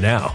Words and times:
now. 0.00 0.34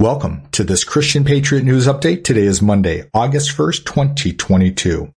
Welcome 0.00 0.48
to 0.50 0.64
this 0.64 0.82
Christian 0.82 1.24
Patriot 1.24 1.62
News 1.62 1.86
Update. 1.86 2.24
Today 2.24 2.42
is 2.42 2.60
Monday, 2.60 3.08
August 3.14 3.56
1st, 3.56 3.84
2022. 3.86 5.12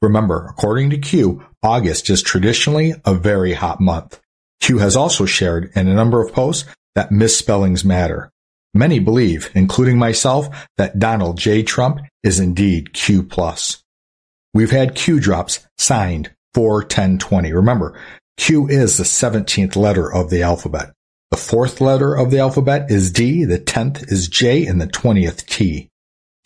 Remember, 0.00 0.46
according 0.48 0.88
to 0.88 0.98
Q, 0.98 1.44
August 1.62 2.08
is 2.08 2.22
traditionally 2.22 2.94
a 3.04 3.12
very 3.14 3.52
hot 3.52 3.78
month. 3.78 4.22
Q 4.62 4.78
has 4.78 4.96
also 4.96 5.26
shared 5.26 5.70
in 5.74 5.86
a 5.86 5.94
number 5.94 6.22
of 6.22 6.32
posts 6.32 6.66
that 6.94 7.12
misspellings 7.12 7.84
matter. 7.84 8.30
Many 8.72 9.00
believe, 9.00 9.50
including 9.54 9.98
myself, 9.98 10.48
that 10.78 10.98
Donald 10.98 11.36
J. 11.36 11.62
Trump 11.62 12.00
is 12.22 12.40
indeed 12.40 12.94
Q+. 12.94 13.28
We've 14.54 14.70
had 14.70 14.94
Q 14.94 15.20
drops 15.20 15.68
signed 15.76 16.34
41020. 16.54 17.52
Remember, 17.52 18.00
Q 18.38 18.66
is 18.66 18.96
the 18.96 19.04
17th 19.04 19.76
letter 19.76 20.10
of 20.10 20.30
the 20.30 20.42
alphabet. 20.42 20.94
The 21.32 21.38
fourth 21.38 21.80
letter 21.80 22.14
of 22.14 22.30
the 22.30 22.40
alphabet 22.40 22.90
is 22.90 23.10
D, 23.10 23.46
the 23.46 23.58
10th 23.58 24.12
is 24.12 24.28
J, 24.28 24.66
and 24.66 24.78
the 24.78 24.86
20th 24.86 25.46
T. 25.46 25.88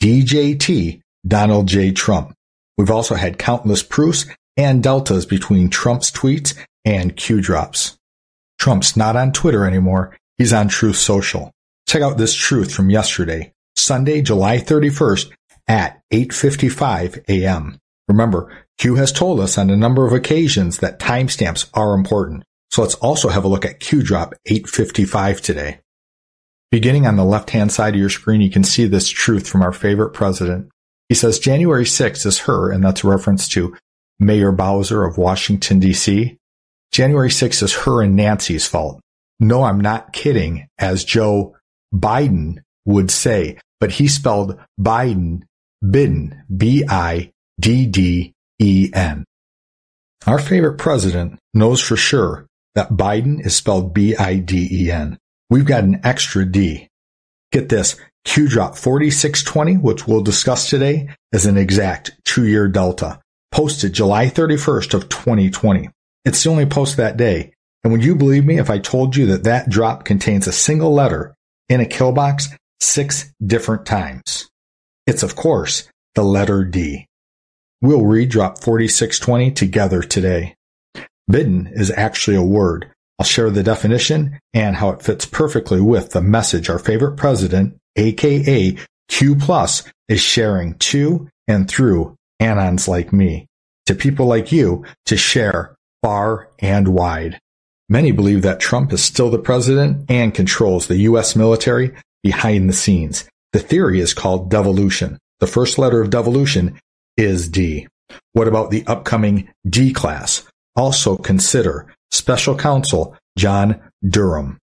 DJT, 0.00 1.00
Donald 1.26 1.66
J. 1.66 1.90
Trump. 1.90 2.34
We've 2.78 2.92
also 2.92 3.16
had 3.16 3.36
countless 3.36 3.82
proofs 3.82 4.26
and 4.56 4.84
deltas 4.84 5.26
between 5.26 5.70
Trump's 5.70 6.12
tweets 6.12 6.56
and 6.84 7.16
Q 7.16 7.40
drops. 7.40 7.98
Trump's 8.60 8.96
not 8.96 9.16
on 9.16 9.32
Twitter 9.32 9.66
anymore. 9.66 10.16
He's 10.38 10.52
on 10.52 10.68
Truth 10.68 10.98
Social. 10.98 11.50
Check 11.88 12.02
out 12.02 12.16
this 12.16 12.36
truth 12.36 12.72
from 12.72 12.88
yesterday, 12.88 13.52
Sunday, 13.74 14.22
July 14.22 14.58
31st 14.58 15.32
at 15.66 16.00
8.55 16.12 17.24
a.m. 17.28 17.76
Remember, 18.06 18.56
Q 18.78 18.94
has 18.94 19.10
told 19.10 19.40
us 19.40 19.58
on 19.58 19.68
a 19.68 19.76
number 19.76 20.06
of 20.06 20.12
occasions 20.12 20.78
that 20.78 21.00
timestamps 21.00 21.68
are 21.74 21.92
important. 21.92 22.44
So 22.70 22.82
let's 22.82 22.94
also 22.96 23.28
have 23.28 23.44
a 23.44 23.48
look 23.48 23.64
at 23.64 23.80
Q 23.80 24.02
drop 24.02 24.34
855 24.46 25.40
today. 25.40 25.80
Beginning 26.70 27.06
on 27.06 27.16
the 27.16 27.24
left-hand 27.24 27.72
side 27.72 27.94
of 27.94 28.00
your 28.00 28.10
screen, 28.10 28.40
you 28.40 28.50
can 28.50 28.64
see 28.64 28.86
this 28.86 29.08
truth 29.08 29.48
from 29.48 29.62
our 29.62 29.72
favorite 29.72 30.10
president. 30.10 30.68
He 31.08 31.14
says 31.14 31.38
January 31.38 31.84
6th 31.84 32.26
is 32.26 32.40
her, 32.40 32.72
and 32.72 32.84
that's 32.84 33.04
a 33.04 33.08
reference 33.08 33.48
to 33.50 33.76
Mayor 34.18 34.50
Bowser 34.52 35.04
of 35.04 35.16
Washington, 35.16 35.78
D.C. 35.78 36.36
January 36.92 37.28
6th 37.28 37.62
is 37.62 37.74
her 37.74 38.02
and 38.02 38.16
Nancy's 38.16 38.66
fault. 38.66 39.00
No, 39.38 39.62
I'm 39.62 39.80
not 39.80 40.12
kidding, 40.12 40.66
as 40.78 41.04
Joe 41.04 41.56
Biden 41.94 42.58
would 42.84 43.10
say, 43.10 43.58
but 43.80 43.92
he 43.92 44.08
spelled 44.08 44.58
Biden, 44.80 45.42
Biden, 45.84 46.40
B-I-D-D-E-N. 46.56 47.34
Our 50.26 50.38
favorite 50.38 50.78
president 50.78 51.38
knows 51.54 51.80
for 51.80 51.96
sure 51.96 52.45
that 52.76 52.90
Biden 52.90 53.44
is 53.44 53.56
spelled 53.56 53.92
B-I-D-E-N. 53.92 55.18
We've 55.50 55.64
got 55.64 55.84
an 55.84 56.00
extra 56.04 56.44
D. 56.44 56.88
Get 57.50 57.68
this, 57.68 57.96
Q 58.24 58.48
drop 58.48 58.76
4620, 58.76 59.78
which 59.78 60.06
we'll 60.06 60.20
discuss 60.20 60.68
today, 60.68 61.08
is 61.32 61.46
an 61.46 61.56
exact 61.56 62.12
two-year 62.24 62.68
delta, 62.68 63.20
posted 63.50 63.94
July 63.94 64.26
31st 64.26 64.94
of 64.94 65.08
2020. 65.08 65.88
It's 66.24 66.44
the 66.44 66.50
only 66.50 66.66
post 66.66 66.98
that 66.98 67.16
day. 67.16 67.54
And 67.82 67.92
would 67.92 68.04
you 68.04 68.14
believe 68.14 68.44
me 68.44 68.58
if 68.58 68.68
I 68.68 68.78
told 68.78 69.16
you 69.16 69.26
that 69.26 69.44
that 69.44 69.70
drop 69.70 70.04
contains 70.04 70.46
a 70.46 70.52
single 70.52 70.92
letter 70.92 71.34
in 71.68 71.80
a 71.80 71.86
kill 71.86 72.12
box 72.12 72.48
six 72.80 73.32
different 73.44 73.86
times? 73.86 74.50
It's 75.06 75.22
of 75.22 75.36
course 75.36 75.88
the 76.16 76.24
letter 76.24 76.64
D. 76.64 77.06
We'll 77.80 78.04
read 78.04 78.30
drop 78.30 78.58
4620 78.58 79.52
together 79.52 80.02
today. 80.02 80.55
Bidden 81.30 81.70
is 81.72 81.90
actually 81.90 82.36
a 82.36 82.42
word. 82.42 82.90
I'll 83.18 83.26
share 83.26 83.50
the 83.50 83.62
definition 83.62 84.38
and 84.54 84.76
how 84.76 84.90
it 84.90 85.02
fits 85.02 85.26
perfectly 85.26 85.80
with 85.80 86.10
the 86.10 86.20
message 86.20 86.68
our 86.68 86.78
favorite 86.78 87.16
president, 87.16 87.76
aka 87.96 88.76
Q 89.08 89.36
plus, 89.36 89.82
is 90.08 90.20
sharing 90.20 90.74
to 90.74 91.28
and 91.48 91.68
through 91.68 92.16
anons 92.40 92.88
like 92.88 93.12
me, 93.12 93.46
to 93.86 93.94
people 93.94 94.26
like 94.26 94.52
you 94.52 94.84
to 95.06 95.16
share 95.16 95.74
far 96.02 96.48
and 96.58 96.88
wide. 96.88 97.40
Many 97.88 98.12
believe 98.12 98.42
that 98.42 98.60
Trump 98.60 98.92
is 98.92 99.02
still 99.02 99.30
the 99.30 99.38
president 99.38 100.10
and 100.10 100.34
controls 100.34 100.86
the 100.86 100.98
U.S. 100.98 101.36
military 101.36 101.94
behind 102.22 102.68
the 102.68 102.74
scenes. 102.74 103.28
The 103.52 103.60
theory 103.60 104.00
is 104.00 104.12
called 104.12 104.50
devolution. 104.50 105.18
The 105.38 105.46
first 105.46 105.78
letter 105.78 106.00
of 106.00 106.10
devolution 106.10 106.78
is 107.16 107.48
D. 107.48 107.86
What 108.32 108.48
about 108.48 108.70
the 108.70 108.84
upcoming 108.86 109.48
D 109.68 109.92
class? 109.92 110.42
Also 110.76 111.16
consider 111.16 111.86
special 112.10 112.56
counsel 112.56 113.16
John 113.36 113.80
Durham. 114.06 114.58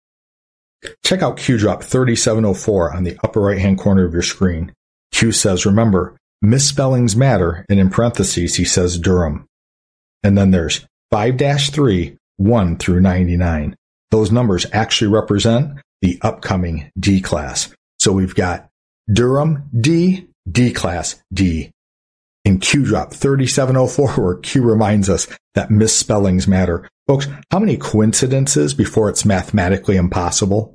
Check 1.04 1.22
out 1.22 1.36
QDrop 1.36 1.82
3704 1.82 2.94
on 2.94 3.02
the 3.04 3.18
upper 3.24 3.40
right 3.40 3.58
hand 3.58 3.78
corner 3.78 4.04
of 4.04 4.12
your 4.12 4.22
screen. 4.22 4.72
Q 5.12 5.32
says, 5.32 5.66
remember, 5.66 6.16
misspellings 6.40 7.16
matter, 7.16 7.64
and 7.68 7.80
in 7.80 7.90
parentheses, 7.90 8.54
he 8.54 8.64
says 8.64 8.98
Durham. 8.98 9.46
And 10.22 10.36
then 10.36 10.50
there's 10.50 10.86
5-3, 11.12 12.16
1 12.36 12.76
through 12.76 13.00
99. 13.00 13.74
Those 14.10 14.30
numbers 14.30 14.66
actually 14.72 15.10
represent 15.10 15.80
the 16.00 16.18
upcoming 16.22 16.90
D 16.98 17.20
class. 17.20 17.74
So 17.98 18.12
we've 18.12 18.34
got 18.34 18.68
Durham 19.12 19.68
D, 19.78 20.28
D 20.50 20.72
class 20.72 21.20
D, 21.32 21.72
in 22.48 22.58
Q 22.58 22.84
drop 22.84 23.12
3704 23.12 24.24
where 24.24 24.36
Q 24.36 24.62
reminds 24.62 25.08
us 25.08 25.28
that 25.54 25.70
misspellings 25.70 26.48
matter. 26.48 26.88
Folks, 27.06 27.28
how 27.50 27.58
many 27.58 27.76
coincidences 27.76 28.74
before 28.74 29.08
it's 29.08 29.24
mathematically 29.24 29.96
impossible? 29.96 30.74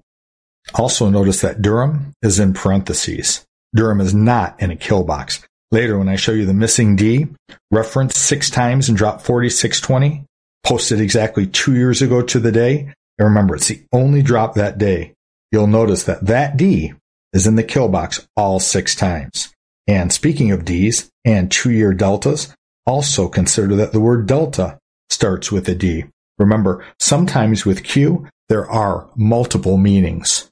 Also 0.75 1.09
notice 1.09 1.41
that 1.41 1.61
Durham 1.61 2.13
is 2.21 2.39
in 2.39 2.53
parentheses. 2.53 3.45
Durham 3.75 3.99
is 3.99 4.13
not 4.13 4.61
in 4.61 4.71
a 4.71 4.75
kill 4.75 5.03
box. 5.03 5.45
Later, 5.71 5.97
when 5.97 6.07
I 6.07 6.15
show 6.15 6.31
you 6.31 6.45
the 6.45 6.53
missing 6.53 6.95
D, 6.95 7.27
referenced 7.71 8.17
six 8.17 8.49
times 8.49 8.89
in 8.89 8.95
drop 8.95 9.21
4620, 9.21 10.25
posted 10.63 11.01
exactly 11.01 11.47
two 11.47 11.75
years 11.75 12.01
ago 12.01 12.21
to 12.21 12.39
the 12.39 12.51
day. 12.51 12.93
And 13.17 13.27
remember, 13.27 13.55
it's 13.55 13.67
the 13.67 13.83
only 13.91 14.21
drop 14.21 14.53
that 14.55 14.77
day. 14.77 15.13
You'll 15.51 15.67
notice 15.67 16.03
that 16.03 16.25
that 16.27 16.57
D 16.57 16.93
is 17.33 17.47
in 17.47 17.55
the 17.55 17.63
kill 17.63 17.89
box 17.89 18.27
all 18.37 18.59
six 18.59 18.95
times. 18.95 19.53
And 19.87 20.11
speaking 20.13 20.51
of 20.51 20.65
Ds 20.65 21.09
and 21.25 21.51
two-year 21.51 21.93
deltas, 21.93 22.55
also 22.85 23.27
consider 23.27 23.75
that 23.75 23.91
the 23.91 23.99
word 23.99 24.27
delta 24.27 24.77
starts 25.09 25.51
with 25.51 25.67
a 25.69 25.75
D. 25.75 26.05
Remember, 26.37 26.85
sometimes 26.99 27.65
with 27.65 27.83
Q, 27.83 28.27
there 28.49 28.69
are 28.69 29.09
multiple 29.15 29.77
meanings. 29.77 30.49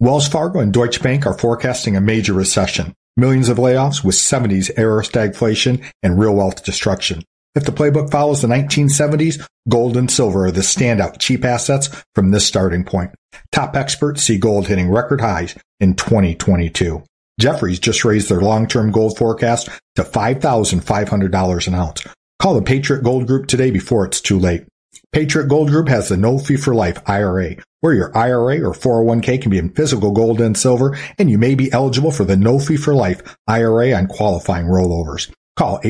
Wells 0.00 0.28
Fargo 0.28 0.58
and 0.58 0.72
Deutsche 0.72 1.02
Bank 1.02 1.26
are 1.26 1.38
forecasting 1.38 1.96
a 1.96 2.00
major 2.00 2.32
recession, 2.32 2.94
millions 3.16 3.48
of 3.48 3.58
layoffs 3.58 4.04
with 4.04 4.14
70s 4.14 4.70
era 4.76 5.02
stagflation 5.02 5.84
and 6.02 6.18
real 6.18 6.34
wealth 6.34 6.64
destruction. 6.64 7.22
If 7.54 7.64
the 7.64 7.72
playbook 7.72 8.10
follows 8.10 8.42
the 8.42 8.48
1970s, 8.48 9.46
gold 9.68 9.96
and 9.96 10.10
silver 10.10 10.46
are 10.46 10.50
the 10.50 10.62
standout 10.62 11.20
cheap 11.20 11.44
assets 11.44 11.88
from 12.14 12.32
this 12.32 12.46
starting 12.46 12.84
point. 12.84 13.12
Top 13.52 13.76
experts 13.76 14.24
see 14.24 14.38
gold 14.38 14.66
hitting 14.66 14.90
record 14.90 15.20
highs 15.20 15.56
in 15.78 15.94
2022. 15.94 17.04
Jefferies 17.40 17.80
just 17.80 18.04
raised 18.04 18.28
their 18.28 18.40
long-term 18.40 18.92
gold 18.92 19.18
forecast 19.18 19.68
to 19.96 20.04
$5,500 20.04 21.66
an 21.66 21.74
ounce. 21.74 22.06
Call 22.38 22.54
the 22.54 22.62
Patriot 22.62 23.02
Gold 23.02 23.26
Group 23.26 23.46
today 23.46 23.70
before 23.70 24.04
it's 24.04 24.20
too 24.20 24.38
late. 24.38 24.66
Patriot 25.12 25.48
Gold 25.48 25.68
Group 25.68 25.88
has 25.88 26.08
the 26.08 26.16
no 26.16 26.38
fee 26.38 26.56
for 26.56 26.74
life 26.74 26.98
IRA, 27.06 27.56
where 27.80 27.94
your 27.94 28.16
IRA 28.16 28.60
or 28.60 28.72
401k 28.72 29.42
can 29.42 29.50
be 29.50 29.58
in 29.58 29.70
physical 29.70 30.12
gold 30.12 30.40
and 30.40 30.56
silver, 30.56 30.96
and 31.18 31.30
you 31.30 31.38
may 31.38 31.54
be 31.54 31.72
eligible 31.72 32.10
for 32.10 32.24
the 32.24 32.36
no 32.36 32.58
fee 32.58 32.76
for 32.76 32.94
life 32.94 33.36
IRA 33.46 33.92
on 33.92 34.06
qualifying 34.06 34.66
rollovers. 34.66 35.30
Call 35.56 35.80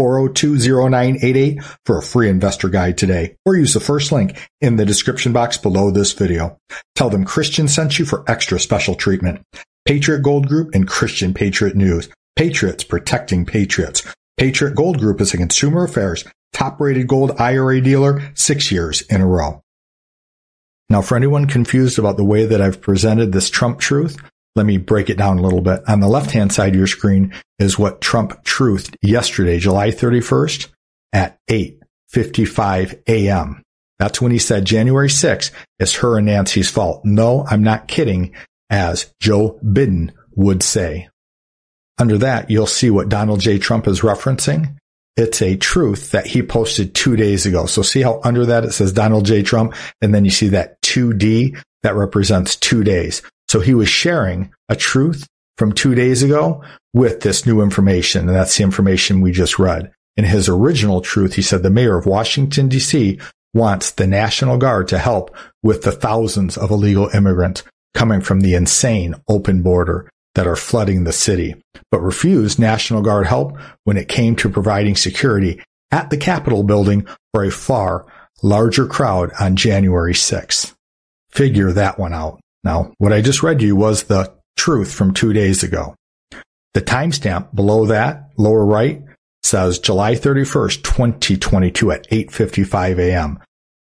844-402-0988 0.00 1.64
for 1.84 1.98
a 1.98 2.02
free 2.02 2.28
investor 2.30 2.68
guide 2.68 2.96
today, 2.96 3.36
or 3.44 3.56
use 3.56 3.74
the 3.74 3.80
first 3.80 4.10
link 4.12 4.38
in 4.60 4.76
the 4.76 4.86
description 4.86 5.32
box 5.32 5.58
below 5.58 5.90
this 5.90 6.12
video. 6.12 6.58
Tell 6.94 7.10
them 7.10 7.24
Christian 7.24 7.68
sent 7.68 7.98
you 7.98 8.04
for 8.04 8.24
extra 8.26 8.58
special 8.58 8.94
treatment. 8.94 9.42
Patriot 9.84 10.22
Gold 10.22 10.48
Group 10.48 10.74
and 10.74 10.88
Christian 10.88 11.34
Patriot 11.34 11.76
News. 11.76 12.08
Patriots 12.36 12.84
protecting 12.84 13.44
patriots. 13.44 14.02
Patriot 14.38 14.74
Gold 14.74 14.98
Group 14.98 15.20
is 15.20 15.34
a 15.34 15.36
consumer 15.36 15.84
affairs 15.84 16.24
top 16.54 16.80
rated 16.80 17.06
gold 17.06 17.32
IRA 17.38 17.80
dealer 17.80 18.32
six 18.34 18.72
years 18.72 19.02
in 19.02 19.20
a 19.20 19.26
row. 19.26 19.60
Now, 20.88 21.02
for 21.02 21.16
anyone 21.16 21.46
confused 21.46 21.98
about 21.98 22.16
the 22.16 22.24
way 22.24 22.46
that 22.46 22.62
I've 22.62 22.80
presented 22.80 23.32
this 23.32 23.50
Trump 23.50 23.80
truth, 23.80 24.16
let 24.54 24.64
me 24.64 24.78
break 24.78 25.10
it 25.10 25.18
down 25.18 25.38
a 25.38 25.42
little 25.42 25.60
bit. 25.60 25.80
On 25.88 26.00
the 26.00 26.08
left 26.08 26.30
hand 26.30 26.52
side 26.52 26.70
of 26.70 26.76
your 26.76 26.86
screen 26.86 27.34
is 27.58 27.78
what 27.78 28.00
Trump 28.00 28.44
truthed 28.44 28.94
yesterday, 29.02 29.58
July 29.58 29.90
31st 29.90 30.68
at 31.12 31.38
8:55 31.50 33.02
a.m. 33.08 33.62
That's 33.98 34.20
when 34.20 34.32
he 34.32 34.38
said 34.38 34.64
January 34.64 35.08
6th 35.08 35.50
is 35.78 35.96
her 35.96 36.18
and 36.18 36.26
Nancy's 36.26 36.70
fault. 36.70 37.04
No, 37.04 37.44
I'm 37.48 37.62
not 37.62 37.88
kidding, 37.88 38.34
as 38.74 39.14
Joe 39.20 39.60
Biden 39.64 40.10
would 40.34 40.64
say. 40.64 41.08
Under 41.96 42.18
that, 42.18 42.50
you'll 42.50 42.66
see 42.66 42.90
what 42.90 43.08
Donald 43.08 43.38
J. 43.38 43.58
Trump 43.58 43.86
is 43.86 44.00
referencing. 44.00 44.76
It's 45.16 45.40
a 45.40 45.56
truth 45.56 46.10
that 46.10 46.26
he 46.26 46.42
posted 46.42 46.92
two 46.92 47.14
days 47.14 47.46
ago. 47.46 47.66
So 47.66 47.82
see 47.82 48.02
how 48.02 48.20
under 48.24 48.46
that 48.46 48.64
it 48.64 48.72
says 48.72 48.92
Donald 48.92 49.26
J. 49.26 49.44
Trump, 49.44 49.74
and 50.02 50.12
then 50.12 50.24
you 50.24 50.32
see 50.32 50.48
that 50.48 50.82
2D 50.82 51.56
that 51.84 51.94
represents 51.94 52.56
two 52.56 52.82
days. 52.82 53.22
So 53.48 53.60
he 53.60 53.74
was 53.74 53.88
sharing 53.88 54.52
a 54.68 54.74
truth 54.74 55.24
from 55.56 55.72
two 55.72 55.94
days 55.94 56.24
ago 56.24 56.64
with 56.92 57.20
this 57.20 57.46
new 57.46 57.62
information. 57.62 58.26
And 58.26 58.36
that's 58.36 58.56
the 58.56 58.64
information 58.64 59.20
we 59.20 59.30
just 59.30 59.60
read. 59.60 59.92
In 60.16 60.24
his 60.24 60.48
original 60.48 61.00
truth, 61.00 61.34
he 61.34 61.42
said 61.42 61.62
the 61.62 61.70
mayor 61.70 61.96
of 61.96 62.06
Washington, 62.06 62.66
D.C. 62.66 63.20
wants 63.52 63.92
the 63.92 64.08
National 64.08 64.58
Guard 64.58 64.88
to 64.88 64.98
help 64.98 65.36
with 65.62 65.82
the 65.82 65.92
thousands 65.92 66.56
of 66.56 66.72
illegal 66.72 67.08
immigrants 67.14 67.62
coming 67.94 68.20
from 68.20 68.40
the 68.40 68.54
insane 68.54 69.14
open 69.28 69.62
border 69.62 70.10
that 70.34 70.46
are 70.46 70.56
flooding 70.56 71.04
the 71.04 71.12
city, 71.12 71.54
but 71.90 72.00
refused 72.00 72.58
National 72.58 73.02
Guard 73.02 73.26
help 73.26 73.56
when 73.84 73.96
it 73.96 74.08
came 74.08 74.36
to 74.36 74.48
providing 74.48 74.96
security 74.96 75.62
at 75.90 76.10
the 76.10 76.16
Capitol 76.16 76.64
building 76.64 77.06
for 77.32 77.44
a 77.44 77.50
far 77.50 78.06
larger 78.42 78.86
crowd 78.86 79.30
on 79.38 79.56
January 79.56 80.12
6th. 80.12 80.74
Figure 81.30 81.72
that 81.72 81.98
one 81.98 82.12
out. 82.12 82.40
Now, 82.64 82.92
what 82.98 83.12
I 83.12 83.20
just 83.20 83.42
read 83.42 83.62
you 83.62 83.76
was 83.76 84.04
the 84.04 84.34
truth 84.56 84.92
from 84.92 85.14
two 85.14 85.32
days 85.32 85.62
ago. 85.62 85.94
The 86.72 86.82
timestamp 86.82 87.54
below 87.54 87.86
that, 87.86 88.30
lower 88.36 88.64
right, 88.64 89.02
says 89.44 89.78
July 89.78 90.14
31st, 90.14 90.82
2022 90.82 91.92
at 91.92 92.10
8.55 92.10 92.98
a.m. 92.98 93.38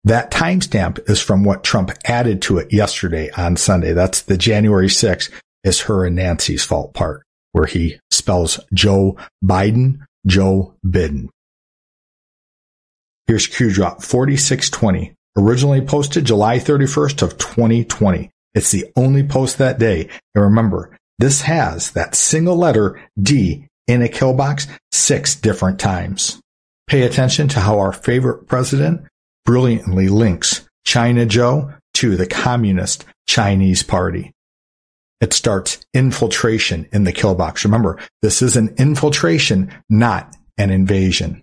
That 0.04 0.30
timestamp 0.30 1.08
is 1.08 1.20
from 1.20 1.44
what 1.44 1.64
Trump 1.64 1.90
added 2.04 2.42
to 2.42 2.58
it 2.58 2.72
yesterday 2.72 3.30
on 3.36 3.56
Sunday. 3.56 3.94
That's 3.94 4.22
the 4.22 4.36
January 4.36 4.88
6th 4.88 5.30
is 5.64 5.80
her 5.82 6.04
and 6.04 6.16
Nancy's 6.16 6.62
fault 6.62 6.92
part, 6.92 7.24
where 7.52 7.64
he 7.64 7.98
spells 8.10 8.60
Joe 8.74 9.16
Biden, 9.42 10.00
Joe 10.26 10.74
Biden. 10.84 11.28
Here's 13.26 13.46
Q 13.46 13.72
drop 13.72 14.02
4620, 14.02 15.14
originally 15.38 15.80
posted 15.80 16.26
July 16.26 16.58
31st 16.58 17.22
of 17.22 17.38
2020. 17.38 18.30
It's 18.54 18.70
the 18.70 18.92
only 18.96 19.22
post 19.22 19.56
that 19.56 19.78
day. 19.78 20.10
And 20.34 20.44
remember, 20.44 20.94
this 21.18 21.40
has 21.42 21.92
that 21.92 22.14
single 22.14 22.56
letter 22.56 23.00
D 23.18 23.68
in 23.86 24.02
a 24.02 24.08
kill 24.08 24.34
box 24.34 24.66
six 24.92 25.34
different 25.34 25.80
times. 25.80 26.40
Pay 26.86 27.02
attention 27.02 27.48
to 27.48 27.60
how 27.60 27.78
our 27.78 27.92
favorite 27.92 28.46
president 28.46 29.06
brilliantly 29.44 30.08
links 30.08 30.68
China 30.84 31.26
Joe 31.26 31.72
to 31.94 32.16
the 32.16 32.26
Communist 32.26 33.04
Chinese 33.26 33.82
Party. 33.82 34.32
It 35.20 35.32
starts 35.32 35.84
infiltration 35.94 36.88
in 36.92 37.04
the 37.04 37.12
kill 37.12 37.34
box. 37.34 37.64
Remember, 37.64 37.98
this 38.20 38.42
is 38.42 38.56
an 38.56 38.74
infiltration, 38.78 39.72
not 39.88 40.34
an 40.58 40.70
invasion. 40.70 41.42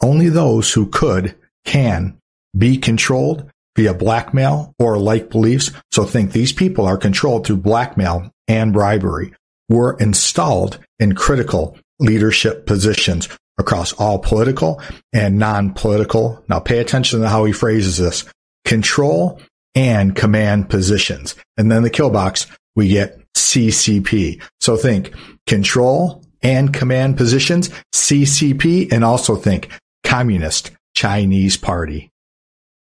Only 0.00 0.28
those 0.28 0.72
who 0.72 0.86
could, 0.86 1.34
can 1.64 2.18
be 2.56 2.76
controlled 2.76 3.50
via 3.76 3.94
blackmail 3.94 4.74
or 4.78 4.98
like 4.98 5.30
beliefs. 5.30 5.70
So 5.90 6.04
think 6.04 6.32
these 6.32 6.52
people 6.52 6.86
are 6.86 6.96
controlled 6.96 7.46
through 7.46 7.58
blackmail 7.58 8.30
and 8.48 8.72
bribery 8.72 9.32
were 9.68 9.96
installed 9.98 10.78
in 10.98 11.14
critical 11.14 11.78
leadership 11.98 12.66
positions 12.66 13.28
across 13.58 13.92
all 13.94 14.18
political 14.18 14.80
and 15.12 15.38
non-political. 15.38 16.44
Now 16.48 16.60
pay 16.60 16.78
attention 16.78 17.20
to 17.20 17.28
how 17.28 17.44
he 17.44 17.52
phrases 17.52 17.98
this. 17.98 18.24
Control 18.64 19.40
and 19.74 20.14
command 20.14 20.68
positions. 20.70 21.34
And 21.56 21.70
then 21.70 21.82
the 21.82 21.90
kill 21.90 22.10
box, 22.10 22.46
we 22.74 22.88
get 22.88 23.18
CCP. 23.34 24.42
So 24.60 24.76
think 24.76 25.14
control 25.46 26.22
and 26.42 26.72
command 26.72 27.16
positions, 27.16 27.70
CCP, 27.94 28.92
and 28.92 29.04
also 29.04 29.36
think 29.36 29.70
communist 30.04 30.70
Chinese 30.94 31.56
party. 31.56 32.10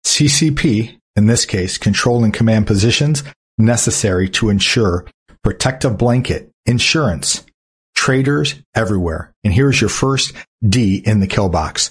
CCP, 0.06 0.98
in 1.16 1.26
this 1.26 1.44
case, 1.44 1.78
control 1.78 2.24
and 2.24 2.32
command 2.32 2.66
positions 2.66 3.24
necessary 3.58 4.28
to 4.30 4.48
ensure 4.48 5.06
protective 5.42 5.98
blanket, 5.98 6.50
insurance, 6.66 7.44
traders 7.94 8.54
everywhere. 8.74 9.32
And 9.42 9.52
here's 9.52 9.80
your 9.80 9.90
first 9.90 10.32
D 10.66 10.96
in 10.96 11.20
the 11.20 11.26
kill 11.26 11.48
box. 11.48 11.90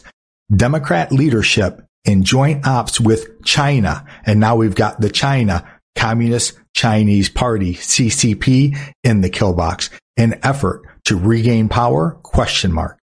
Democrat 0.55 1.12
leadership 1.12 1.86
in 2.05 2.24
joint 2.24 2.65
ops 2.65 3.00
with 3.00 3.43
China. 3.43 4.05
And 4.25 4.39
now 4.39 4.55
we've 4.55 4.75
got 4.75 5.01
the 5.01 5.09
China 5.09 5.67
Communist 5.95 6.57
Chinese 6.74 7.29
Party, 7.29 7.74
CCP, 7.74 8.77
in 9.03 9.21
the 9.21 9.29
kill 9.29 9.53
box. 9.53 9.89
An 10.15 10.39
effort 10.43 10.83
to 11.05 11.17
regain 11.17 11.69
power? 11.69 12.12
Question 12.24 12.71
mark. 12.71 12.97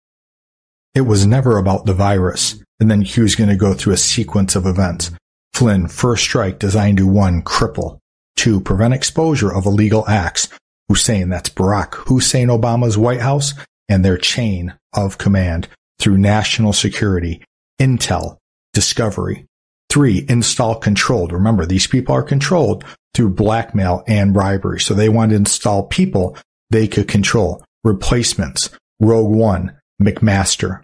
It 0.94 1.02
was 1.02 1.26
never 1.26 1.58
about 1.58 1.86
the 1.86 1.94
virus. 1.94 2.62
And 2.80 2.90
then 2.90 3.04
Q's 3.04 3.34
going 3.34 3.50
to 3.50 3.56
go 3.56 3.74
through 3.74 3.94
a 3.94 3.98
sequence 3.98 4.56
of 4.56 4.66
events. 4.66 5.10
Flynn, 5.54 5.88
first 5.88 6.24
strike 6.24 6.58
designed 6.58 6.98
to 6.98 7.06
one, 7.06 7.42
cripple. 7.42 7.98
Two, 8.36 8.60
prevent 8.60 8.94
exposure 8.94 9.52
of 9.52 9.66
illegal 9.66 10.06
acts. 10.08 10.48
Hussein, 10.88 11.28
that's 11.28 11.48
Barack 11.48 11.94
Hussein 11.94 12.48
Obama's 12.48 12.98
White 12.98 13.20
House 13.20 13.54
and 13.88 14.04
their 14.04 14.18
chain 14.18 14.74
of 14.94 15.18
command 15.18 15.68
through 15.98 16.18
national 16.18 16.72
security, 16.72 17.42
intel, 17.80 18.36
discovery. 18.72 19.46
Three, 19.88 20.24
install 20.28 20.76
controlled. 20.76 21.32
Remember, 21.32 21.66
these 21.66 21.86
people 21.86 22.14
are 22.14 22.22
controlled 22.22 22.84
through 23.14 23.30
blackmail 23.30 24.02
and 24.06 24.32
bribery. 24.32 24.80
So 24.80 24.94
they 24.94 25.08
want 25.08 25.30
to 25.30 25.36
install 25.36 25.84
people 25.84 26.36
they 26.70 26.88
could 26.88 27.08
control. 27.08 27.62
Replacements. 27.84 28.70
Rogue 29.00 29.30
One, 29.30 29.76
McMaster. 30.00 30.82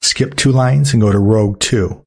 Skip 0.00 0.36
two 0.36 0.52
lines 0.52 0.92
and 0.92 1.02
go 1.02 1.12
to 1.12 1.18
Rogue 1.18 1.58
2. 1.60 2.02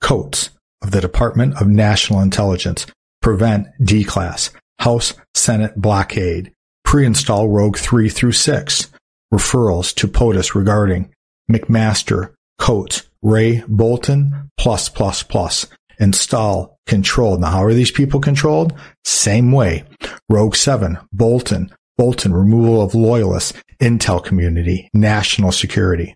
Coats 0.00 0.50
of 0.82 0.90
the 0.90 1.00
Department 1.00 1.60
of 1.60 1.66
National 1.66 2.20
Intelligence. 2.20 2.86
Prevent 3.20 3.66
D-Class. 3.82 4.50
House 4.78 5.14
Senate 5.34 5.76
blockade. 5.76 6.52
Pre-install 6.84 7.48
Rogue 7.48 7.76
3 7.76 8.08
through 8.08 8.32
6. 8.32 8.88
Referrals 9.32 9.94
to 9.96 10.08
POTUS 10.08 10.54
regarding 10.54 11.12
McMaster, 11.50 12.34
Coats, 12.58 13.02
Wray 13.22 13.62
Bolton, 13.68 14.50
plus, 14.58 14.88
plus, 14.88 15.22
plus. 15.22 15.66
Install, 16.00 16.78
control. 16.86 17.38
Now, 17.38 17.50
how 17.50 17.64
are 17.64 17.74
these 17.74 17.90
people 17.90 18.20
controlled? 18.20 18.72
Same 19.04 19.52
way. 19.52 19.84
Rogue 20.28 20.54
7, 20.54 20.98
Bolton, 21.12 21.70
Bolton, 21.96 22.32
removal 22.32 22.80
of 22.80 22.94
loyalists, 22.94 23.52
intel 23.80 24.24
community, 24.24 24.88
national 24.94 25.52
security. 25.52 26.14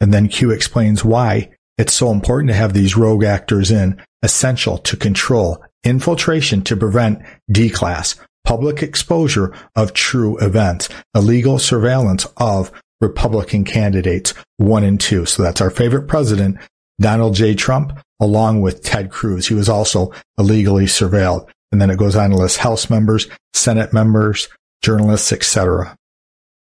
And 0.00 0.12
then 0.12 0.28
Q 0.28 0.50
explains 0.50 1.04
why 1.04 1.50
it's 1.78 1.94
so 1.94 2.10
important 2.10 2.48
to 2.48 2.56
have 2.56 2.72
these 2.72 2.96
rogue 2.96 3.24
actors 3.24 3.70
in, 3.70 4.02
essential 4.22 4.78
to 4.78 4.96
control 4.96 5.64
infiltration 5.84 6.62
to 6.62 6.76
prevent 6.76 7.22
D-class, 7.50 8.14
public 8.44 8.82
exposure 8.82 9.54
of 9.76 9.92
true 9.92 10.38
events, 10.38 10.88
illegal 11.14 11.58
surveillance 11.58 12.26
of 12.36 12.72
Republican 13.00 13.64
candidates 13.64 14.34
one 14.56 14.84
and 14.84 15.00
two. 15.00 15.26
So 15.26 15.42
that's 15.42 15.60
our 15.60 15.70
favorite 15.70 16.06
president, 16.06 16.58
Donald 17.00 17.34
J. 17.34 17.54
Trump, 17.54 17.98
along 18.20 18.60
with 18.60 18.82
Ted 18.82 19.10
Cruz. 19.10 19.48
He 19.48 19.54
was 19.54 19.68
also 19.68 20.12
illegally 20.38 20.84
surveilled. 20.84 21.48
And 21.72 21.80
then 21.80 21.90
it 21.90 21.98
goes 21.98 22.14
on 22.16 22.30
to 22.30 22.36
list 22.36 22.58
House 22.58 22.90
members, 22.90 23.26
Senate 23.54 23.92
members, 23.92 24.48
journalists, 24.82 25.32
etc. 25.32 25.96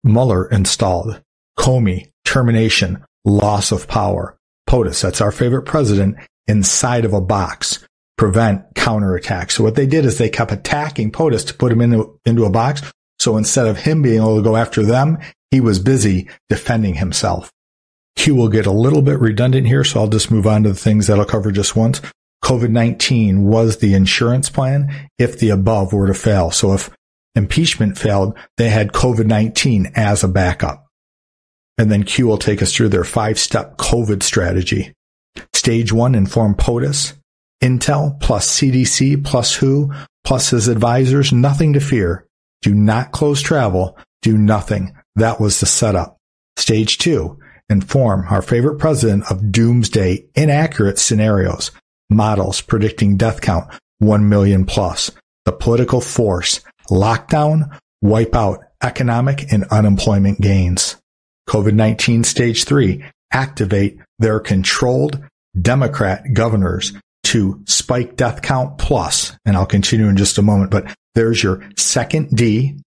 Mueller 0.03 0.47
installed. 0.47 1.21
Comey, 1.59 2.11
termination, 2.25 3.05
loss 3.25 3.73
of 3.73 3.89
power. 3.89 4.37
POTUS, 4.69 5.03
that's 5.03 5.21
our 5.21 5.33
favorite 5.33 5.63
president, 5.63 6.17
inside 6.47 7.05
of 7.05 7.13
a 7.13 7.21
box. 7.21 7.87
Prevent 8.17 8.75
counterattacks. 8.75 9.53
So 9.53 9.65
what 9.65 9.75
they 9.75 9.87
did 9.87 10.05
is 10.05 10.19
they 10.19 10.29
kept 10.29 10.53
attacking 10.53 11.13
POTUS 11.13 11.47
to 11.47 11.55
put 11.55 11.73
him 11.73 11.81
into, 11.81 12.19
into 12.25 12.45
a 12.45 12.51
box. 12.51 12.83
So 13.19 13.37
instead 13.37 13.67
of 13.67 13.79
him 13.79 14.03
being 14.03 14.17
able 14.17 14.37
to 14.37 14.43
go 14.43 14.57
after 14.57 14.83
them, 14.85 15.19
he 15.51 15.61
was 15.61 15.79
busy 15.79 16.29
defending 16.49 16.95
himself. 16.95 17.51
Q 18.17 18.35
will 18.35 18.49
get 18.49 18.67
a 18.67 18.73
little 18.73 19.03
bit 19.03 19.19
redundant 19.19 19.67
here, 19.67 19.85
so 19.85 20.01
I'll 20.01 20.09
just 20.09 20.31
move 20.31 20.47
on 20.47 20.63
to 20.63 20.71
the 20.71 20.75
things 20.75 21.07
that 21.07 21.19
I'll 21.19 21.25
cover 21.25 21.51
just 21.51 21.75
once. 21.77 22.01
COVID-19 22.45 23.45
was 23.45 23.79
the 23.79 23.95
insurance 23.95 24.51
plan 24.51 25.09
if 25.19 25.39
the 25.39 25.51
above 25.51 25.93
were 25.93 26.07
to 26.07 26.15
fail. 26.15 26.51
So 26.51 26.75
if 26.75 26.91
impeachment 27.35 27.99
failed, 27.99 28.37
they 28.59 28.71
had 28.71 28.93
COVID-19 28.93 29.93
as 29.95 30.23
a 30.23 30.29
backup. 30.29 30.87
And 31.79 31.91
then 31.91 32.05
Q 32.05 32.27
will 32.27 32.39
take 32.39 32.63
us 32.63 32.75
through 32.75 32.91
their 32.91 33.05
five 33.05 33.39
step 33.39 33.77
COVID 33.79 34.23
strategy. 34.23 34.93
Stage 35.53 35.93
one, 35.93 36.15
inform 36.15 36.55
POTUS. 36.55 37.15
Intel 37.65 38.21
plus 38.21 38.61
CDC 38.61 39.25
plus 39.25 39.55
WHO 39.55 39.91
plus 40.23 40.51
his 40.51 40.69
advisors, 40.69 41.33
nothing 41.33 41.73
to 41.73 41.81
fear. 41.81 42.27
Do 42.61 42.75
not 42.75 43.11
close 43.11 43.41
travel. 43.41 43.97
Do 44.21 44.37
nothing. 44.37 44.95
That 45.17 45.41
was 45.41 45.61
the 45.61 45.67
setup. 45.67 46.19
Stage 46.59 46.99
two, 46.99 47.39
inform 47.71 48.27
our 48.29 48.43
favorite 48.43 48.79
president 48.79 49.31
of 49.31 49.51
doomsday 49.51 50.27
inaccurate 50.35 50.99
scenarios, 50.99 51.71
models 52.11 52.61
predicting 52.61 53.17
death 53.17 53.41
count 53.41 53.73
1 53.99 54.29
million 54.29 54.67
plus, 54.67 55.11
the 55.47 55.53
political 55.53 56.03
force, 56.03 56.61
lockdown, 56.91 57.79
wipe 58.03 58.35
out 58.35 58.63
economic 58.83 59.51
and 59.51 59.65
unemployment 59.71 60.39
gains. 60.39 60.97
COVID-19 61.49 62.27
stage 62.27 62.65
three, 62.65 63.03
activate 63.33 63.99
their 64.19 64.39
controlled 64.39 65.23
Democrat 65.61 66.25
governors 66.35 66.93
to 67.35 67.61
spike 67.67 68.15
death 68.15 68.43
count 68.43 68.79
plus, 68.79 69.37
and 69.45 69.57
I'll 69.57 69.67
continue 69.67 70.07
in 70.07 70.17
just 70.17 70.39
a 70.39 70.43
moment, 70.43 70.71
but 70.71 70.95
there's 71.17 71.43
your 71.43 71.69
second 71.77 72.31
D. 72.31 72.79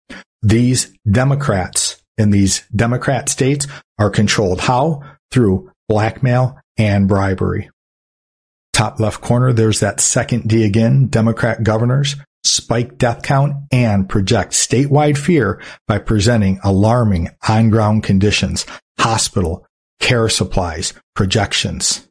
These 0.41 0.93
Democrats 1.11 2.01
in 2.17 2.29
these 2.29 2.63
Democrat 2.73 3.27
states 3.27 3.67
are 3.99 4.09
controlled. 4.09 4.61
How? 4.61 5.03
Through 5.31 5.69
blackmail 5.89 6.57
and 6.77 7.09
bribery. 7.09 7.69
Top 8.71 9.01
left 9.01 9.19
corner, 9.19 9.51
there's 9.51 9.81
that 9.81 9.99
second 9.99 10.47
D 10.47 10.63
again. 10.63 11.07
Democrat 11.07 11.61
governors 11.63 12.15
spike 12.45 12.97
death 12.97 13.23
count 13.23 13.53
and 13.73 14.07
project 14.07 14.53
statewide 14.53 15.17
fear 15.17 15.61
by 15.89 15.97
presenting 15.97 16.57
alarming 16.63 17.31
on 17.49 17.69
ground 17.69 18.03
conditions, 18.03 18.65
hospital, 18.97 19.67
care 19.99 20.29
supplies, 20.29 20.93
projections. 21.15 22.06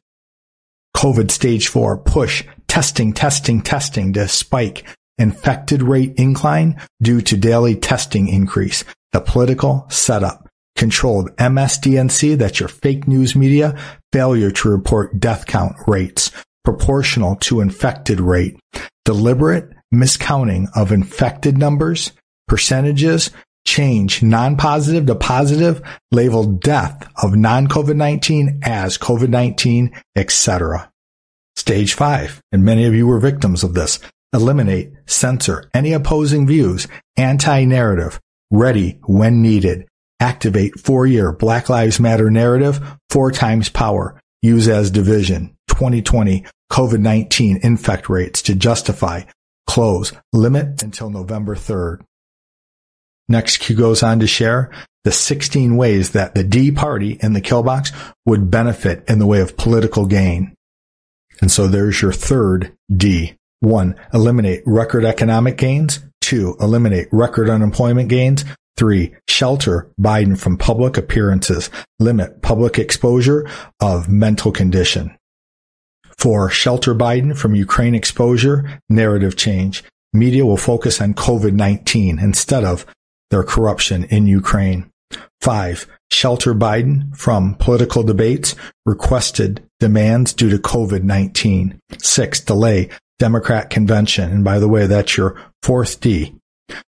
COVID 0.97 1.29
stage 1.29 1.67
four 1.67 1.95
push 1.95 2.43
testing, 2.67 3.13
testing, 3.13 3.61
testing 3.61 4.13
to 4.13 4.27
spike 4.27 4.83
infected 5.19 5.83
rate 5.83 6.15
incline 6.17 6.81
due 7.03 7.21
to 7.21 7.37
daily 7.37 7.75
testing 7.75 8.27
increase. 8.27 8.83
The 9.11 9.21
political 9.21 9.85
setup 9.91 10.49
controlled 10.75 11.35
MSDNC, 11.35 12.39
that's 12.39 12.59
your 12.59 12.69
fake 12.69 13.07
news 13.07 13.35
media, 13.35 13.77
failure 14.11 14.49
to 14.49 14.69
report 14.69 15.19
death 15.19 15.45
count 15.45 15.75
rates 15.85 16.31
proportional 16.63 17.35
to 17.35 17.61
infected 17.61 18.19
rate, 18.19 18.59
deliberate 19.05 19.69
miscounting 19.93 20.67
of 20.75 20.91
infected 20.91 21.59
numbers, 21.59 22.11
percentages, 22.47 23.29
change 23.67 24.23
non-positive 24.23 25.05
to 25.05 25.13
positive, 25.13 25.81
label 26.11 26.45
death 26.45 27.07
of 27.21 27.35
non-COVID-19 27.35 28.59
as 28.63 28.97
COVID-19, 28.97 29.93
etc. 30.15 30.89
Stage 31.55 31.93
five, 31.93 32.41
and 32.51 32.63
many 32.63 32.85
of 32.85 32.95
you 32.95 33.05
were 33.05 33.19
victims 33.19 33.63
of 33.63 33.73
this. 33.73 33.99
Eliminate, 34.33 34.93
censor 35.05 35.69
any 35.73 35.91
opposing 35.93 36.47
views, 36.47 36.87
anti-narrative, 37.17 38.19
ready 38.49 38.99
when 39.03 39.41
needed. 39.41 39.85
Activate 40.19 40.79
four-year 40.79 41.33
Black 41.33 41.69
Lives 41.69 41.99
Matter 41.99 42.31
narrative, 42.31 42.79
four 43.09 43.31
times 43.31 43.69
power. 43.69 44.19
Use 44.41 44.67
as 44.67 44.89
division. 44.91 45.55
2020 45.67 46.45
COVID-19 46.71 47.63
infect 47.63 48.09
rates 48.09 48.41
to 48.43 48.55
justify 48.55 49.21
close 49.67 50.13
limit 50.33 50.81
until 50.81 51.09
November 51.09 51.55
3rd. 51.55 52.01
Next, 53.29 53.57
Q 53.57 53.75
goes 53.75 54.03
on 54.03 54.19
to 54.19 54.27
share 54.27 54.71
the 55.03 55.11
16 55.11 55.77
ways 55.77 56.11
that 56.11 56.35
the 56.35 56.43
D 56.43 56.71
party 56.71 57.17
in 57.21 57.33
the 57.33 57.41
kill 57.41 57.63
box 57.63 57.91
would 58.25 58.51
benefit 58.51 59.03
in 59.07 59.19
the 59.19 59.27
way 59.27 59.39
of 59.41 59.57
political 59.57 60.05
gain. 60.05 60.55
And 61.41 61.51
so 61.51 61.67
there's 61.67 62.01
your 62.01 62.13
third 62.13 62.73
D. 62.95 63.35
One, 63.59 63.95
eliminate 64.13 64.63
record 64.65 65.05
economic 65.05 65.57
gains. 65.57 65.99
Two, 66.21 66.55
eliminate 66.59 67.07
record 67.11 67.49
unemployment 67.49 68.09
gains. 68.09 68.43
Three, 68.75 69.15
shelter 69.27 69.89
Biden 69.99 70.37
from 70.37 70.57
public 70.57 70.97
appearances. 70.97 71.69
Limit 71.99 72.41
public 72.41 72.77
exposure 72.77 73.49
of 73.79 74.09
mental 74.09 74.51
condition. 74.51 75.17
Four, 76.17 76.49
shelter 76.49 76.93
Biden 76.93 77.35
from 77.37 77.55
Ukraine 77.55 77.95
exposure. 77.95 78.79
Narrative 78.89 79.35
change. 79.35 79.83
Media 80.13 80.45
will 80.45 80.57
focus 80.57 81.01
on 81.01 81.13
COVID-19 81.13 82.21
instead 82.21 82.63
of 82.63 82.85
their 83.29 83.43
corruption 83.43 84.05
in 84.05 84.27
Ukraine. 84.27 84.91
Five, 85.41 85.87
shelter 86.11 86.53
Biden 86.53 87.15
from 87.15 87.55
political 87.55 88.03
debates, 88.03 88.55
requested 88.85 89.63
demands 89.79 90.33
due 90.33 90.49
to 90.49 90.57
COVID-19. 90.57 91.79
Six, 92.01 92.39
delay 92.39 92.89
Democrat 93.19 93.69
convention. 93.69 94.31
And 94.31 94.43
by 94.43 94.59
the 94.59 94.67
way, 94.67 94.85
that's 94.85 95.17
your 95.17 95.39
fourth 95.63 95.99
D. 96.01 96.35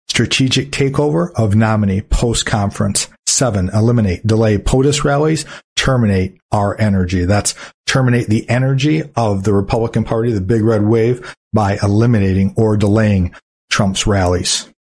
Strategic 0.09 0.71
takeover 0.71 1.33
of 1.37 1.55
nominee 1.55 2.03
post 2.03 2.45
conference. 2.47 3.09
Seven, 3.27 3.71
eliminate, 3.73 4.27
delay 4.27 4.59
POTUS 4.59 5.05
rallies, 5.05 5.47
terminate 5.77 6.38
our 6.53 6.79
energy. 6.79 7.25
That's 7.25 7.55
terminate 7.87 8.29
the 8.29 8.49
energy 8.49 9.03
of 9.16 9.45
the 9.45 9.55
Republican 9.55 10.05
Party, 10.05 10.33
the 10.33 10.40
big 10.40 10.62
red 10.62 10.85
wave, 10.85 11.35
by 11.53 11.79
eliminating 11.83 12.53
or 12.57 12.77
delaying 12.77 13.35
Trump's 13.71 14.07
rallies. 14.07 14.71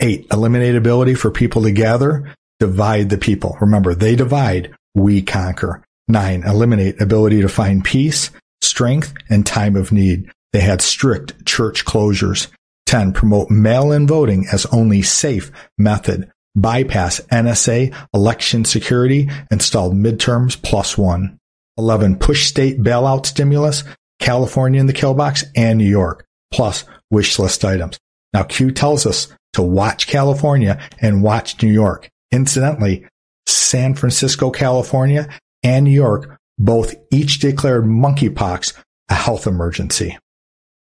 Eight, 0.00 0.26
eliminate 0.30 0.74
ability 0.74 1.14
for 1.14 1.30
people 1.30 1.62
to 1.62 1.72
gather, 1.72 2.34
divide 2.60 3.10
the 3.10 3.18
people. 3.18 3.56
Remember, 3.60 3.94
they 3.94 4.16
divide, 4.16 4.74
we 4.94 5.22
conquer. 5.22 5.82
Nine, 6.08 6.42
eliminate 6.44 7.00
ability 7.00 7.40
to 7.42 7.48
find 7.48 7.84
peace, 7.84 8.30
strength, 8.60 9.14
and 9.28 9.44
time 9.44 9.74
of 9.74 9.92
need. 9.92 10.30
They 10.52 10.60
had 10.60 10.80
strict 10.80 11.44
church 11.46 11.84
closures. 11.84 12.48
10. 12.86 13.12
Promote 13.12 13.50
mail-in 13.50 14.06
voting 14.06 14.46
as 14.52 14.64
only 14.66 15.02
safe 15.02 15.50
method. 15.76 16.30
Bypass 16.54 17.20
NSA 17.32 17.94
election 18.14 18.64
security. 18.64 19.28
Installed 19.50 19.94
midterms 19.94 20.60
plus 20.60 20.96
one. 20.96 21.38
11. 21.78 22.16
Push 22.16 22.46
state 22.46 22.80
bailout 22.80 23.26
stimulus. 23.26 23.82
California 24.20 24.80
in 24.80 24.86
the 24.86 24.92
kill 24.92 25.14
box 25.14 25.44
and 25.54 25.78
New 25.78 25.88
York 25.88 26.24
plus 26.52 26.84
wish 27.10 27.38
list 27.38 27.64
items. 27.64 27.98
Now 28.32 28.44
Q 28.44 28.70
tells 28.70 29.04
us 29.04 29.28
to 29.56 29.62
watch 29.62 30.06
California 30.06 30.78
and 31.00 31.22
watch 31.22 31.62
New 31.62 31.72
York. 31.72 32.10
Incidentally, 32.30 33.06
San 33.46 33.94
Francisco, 33.94 34.50
California 34.50 35.28
and 35.62 35.84
New 35.84 35.90
York 35.90 36.38
both 36.58 36.94
each 37.10 37.38
declared 37.38 37.84
monkeypox 37.84 38.74
a 39.08 39.14
health 39.14 39.46
emergency. 39.46 40.18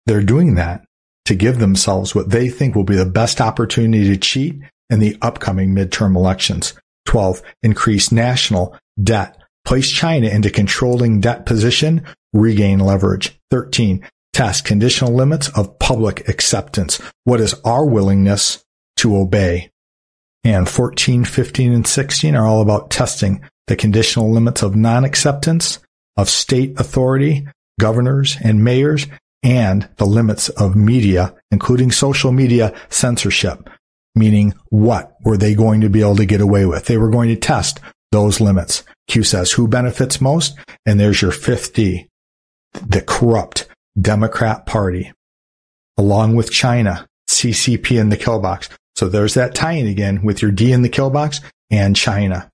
They're 0.06 0.22
doing 0.22 0.54
that 0.56 0.86
to 1.26 1.36
give 1.36 1.58
themselves 1.58 2.14
what 2.14 2.30
they 2.30 2.48
think 2.48 2.76
will 2.76 2.84
be 2.84 2.96
the 2.96 3.06
best 3.06 3.42
opportunity 3.42 4.06
to 4.06 4.18
cheat 4.18 4.60
in 4.92 5.00
the 5.00 5.18
upcoming 5.22 5.74
midterm 5.74 6.16
elections. 6.16 6.74
12. 7.08 7.42
Increase 7.64 8.12
national 8.12 8.78
debt. 9.02 9.36
Place 9.66 9.90
China 9.90 10.28
into 10.28 10.52
controlling 10.52 11.22
debt 11.22 11.48
position, 11.48 12.06
regain 12.34 12.80
leverage. 12.80 13.40
13. 13.50 14.08
Test 14.40 14.64
conditional 14.64 15.14
limits 15.14 15.50
of 15.50 15.80
public 15.80 16.30
acceptance. 16.30 17.02
What 17.26 17.42
is 17.42 17.56
our 17.66 17.86
willingness 17.86 18.64
to 18.96 19.18
obey? 19.18 19.70
And 20.46 20.70
14, 20.70 21.26
15, 21.26 21.74
and 21.74 21.86
16 21.86 22.36
are 22.38 22.48
all 22.48 22.62
about 22.62 22.90
testing 22.90 23.42
the 23.68 23.76
conditional 23.76 24.32
limits 24.32 24.64
of 24.64 24.78
non-acceptance 24.78 25.80
of 26.16 26.30
state 26.30 26.80
authority, 26.80 27.50
governors, 27.82 28.38
and 28.42 28.64
mayors, 28.64 29.08
and 29.44 29.90
the 29.98 30.06
limits 30.06 30.48
of 30.48 30.74
media, 30.74 31.36
including 31.52 31.92
social 31.92 32.32
media 32.32 32.74
censorship, 32.88 33.70
meaning 34.16 34.54
what 34.70 35.18
were 35.26 35.36
they 35.36 35.54
going 35.54 35.82
to 35.82 35.90
be 35.90 36.00
able 36.00 36.16
to 36.16 36.26
get 36.26 36.40
away 36.40 36.66
with? 36.66 36.86
They 36.86 36.98
were 36.98 37.10
going 37.10 37.28
to 37.28 37.36
test 37.36 37.82
those 38.14 38.40
limits. 38.40 38.86
Q 39.10 39.24
says 39.24 39.52
who 39.52 39.68
benefits 39.68 40.22
most? 40.22 40.56
And 40.86 40.98
there's 40.98 41.22
your 41.22 41.34
fifth 41.34 41.74
D, 41.74 42.08
the 42.72 43.02
corrupt 43.02 43.68
Democrat 44.00 44.66
Party, 44.66 45.12
along 45.98 46.36
with 46.36 46.52
China, 46.52 47.08
CCP 47.30 48.00
in 48.00 48.10
the 48.10 48.18
kill 48.18 48.40
box. 48.40 48.70
So 48.96 49.08
there's 49.08 49.34
that 49.36 49.56
tie-in 49.56 49.88
again 49.88 50.24
with 50.24 50.42
your 50.42 50.52
D 50.52 50.72
in 50.72 50.82
the 50.82 50.90
kill 50.90 51.10
box 51.10 51.42
and 51.70 51.96
China. 51.96 52.50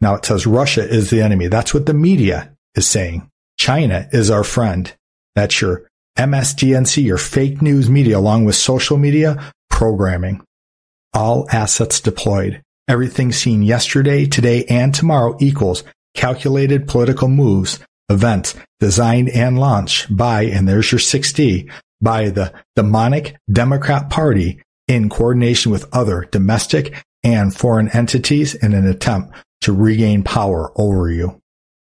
Now 0.00 0.14
it 0.14 0.24
says 0.24 0.46
Russia 0.46 0.86
is 0.86 1.10
the 1.10 1.22
enemy. 1.22 1.48
That's 1.48 1.72
what 1.72 1.86
the 1.86 1.94
media 1.94 2.54
is 2.74 2.86
saying. 2.86 3.28
China 3.58 4.08
is 4.12 4.30
our 4.30 4.44
friend. 4.44 4.92
That's 5.34 5.60
your 5.60 5.88
MSDNC, 6.18 7.04
your 7.04 7.18
fake 7.18 7.60
news 7.60 7.90
media, 7.90 8.18
along 8.18 8.44
with 8.44 8.56
social 8.56 8.96
media 8.96 9.52
programming. 9.70 10.42
All 11.12 11.46
assets 11.50 12.00
deployed. 12.00 12.62
Everything 12.88 13.32
seen 13.32 13.62
yesterday, 13.62 14.26
today, 14.26 14.64
and 14.66 14.94
tomorrow 14.94 15.36
equals 15.40 15.82
calculated 16.14 16.88
political 16.88 17.28
moves, 17.28 17.80
events 18.08 18.54
designed 18.80 19.28
and 19.30 19.58
launched 19.58 20.14
by, 20.14 20.42
and 20.42 20.68
there's 20.68 20.90
your 20.92 20.98
6D, 20.98 21.70
by 22.00 22.28
the 22.28 22.52
demonic 22.74 23.36
Democrat 23.50 24.10
Party 24.10 24.62
in 24.86 25.08
coordination 25.08 25.72
with 25.72 25.88
other 25.92 26.28
domestic 26.30 27.02
and 27.24 27.54
foreign 27.54 27.88
entities 27.88 28.54
in 28.54 28.72
an 28.72 28.86
attempt 28.86 29.34
to 29.62 29.72
regain 29.72 30.22
power 30.22 30.70
over 30.76 31.10
you. 31.10 31.40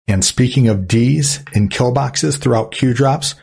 And 0.06 0.24
speaking 0.24 0.68
of 0.68 0.88
D's 0.88 1.40
in 1.52 1.68
kill 1.68 1.92
boxes 1.92 2.38
throughout 2.38 2.70
Q 2.70 2.94
drops, 2.94 3.34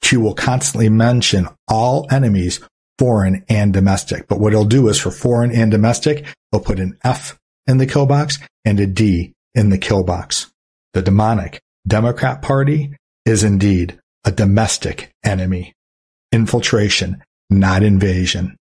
Q 0.00 0.20
will 0.20 0.34
constantly 0.34 0.88
mention 0.88 1.48
all 1.66 2.06
enemies, 2.10 2.60
foreign 2.98 3.44
and 3.48 3.72
domestic. 3.72 4.28
But 4.28 4.38
what 4.38 4.52
he'll 4.52 4.64
do 4.64 4.88
is 4.88 5.00
for 5.00 5.10
foreign 5.10 5.50
and 5.50 5.70
domestic, 5.70 6.24
he'll 6.52 6.60
put 6.60 6.78
an 6.78 6.96
F 7.02 7.36
in 7.66 7.78
the 7.78 7.86
kill 7.86 8.06
box 8.06 8.38
and 8.64 8.78
a 8.78 8.86
D 8.86 9.32
in 9.54 9.70
the 9.70 9.78
kill 9.78 10.04
box. 10.04 10.50
The 10.94 11.02
demonic 11.02 11.60
Democrat 11.88 12.42
Party 12.42 12.94
is 13.24 13.42
indeed 13.42 13.98
a 14.24 14.30
domestic 14.30 15.10
enemy. 15.24 15.72
Infiltration, 16.32 17.22
not 17.48 17.82
invasion. 17.82 18.56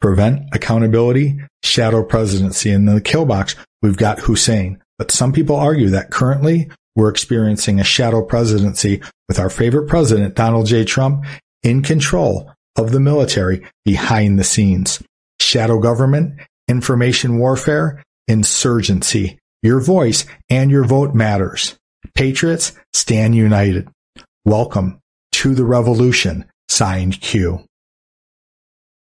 Prevent 0.00 0.48
accountability, 0.52 1.38
shadow 1.62 2.02
presidency. 2.02 2.70
In 2.70 2.86
the 2.86 3.02
kill 3.02 3.26
box, 3.26 3.56
we've 3.82 3.98
got 3.98 4.20
Hussein. 4.20 4.82
But 4.96 5.10
some 5.10 5.34
people 5.34 5.56
argue 5.56 5.90
that 5.90 6.10
currently 6.10 6.70
we're 6.94 7.10
experiencing 7.10 7.78
a 7.78 7.84
shadow 7.84 8.22
presidency 8.24 9.02
with 9.28 9.38
our 9.38 9.50
favorite 9.50 9.86
president, 9.88 10.34
Donald 10.34 10.66
J. 10.66 10.84
Trump, 10.84 11.26
in 11.62 11.82
control 11.82 12.50
of 12.76 12.90
the 12.90 13.00
military 13.00 13.66
behind 13.84 14.38
the 14.38 14.44
scenes. 14.44 15.02
Shadow 15.40 15.78
government, 15.78 16.40
information 16.68 17.38
warfare, 17.38 18.02
insurgency. 18.28 19.38
Your 19.62 19.80
voice 19.80 20.24
and 20.48 20.70
your 20.70 20.84
vote 20.84 21.14
matters. 21.14 21.76
Patriots, 22.14 22.72
stand 22.92 23.34
united. 23.34 23.88
Welcome 24.44 25.00
to 25.32 25.54
the 25.54 25.64
revolution. 25.64 26.44
Signed 26.68 27.20
Q. 27.20 27.64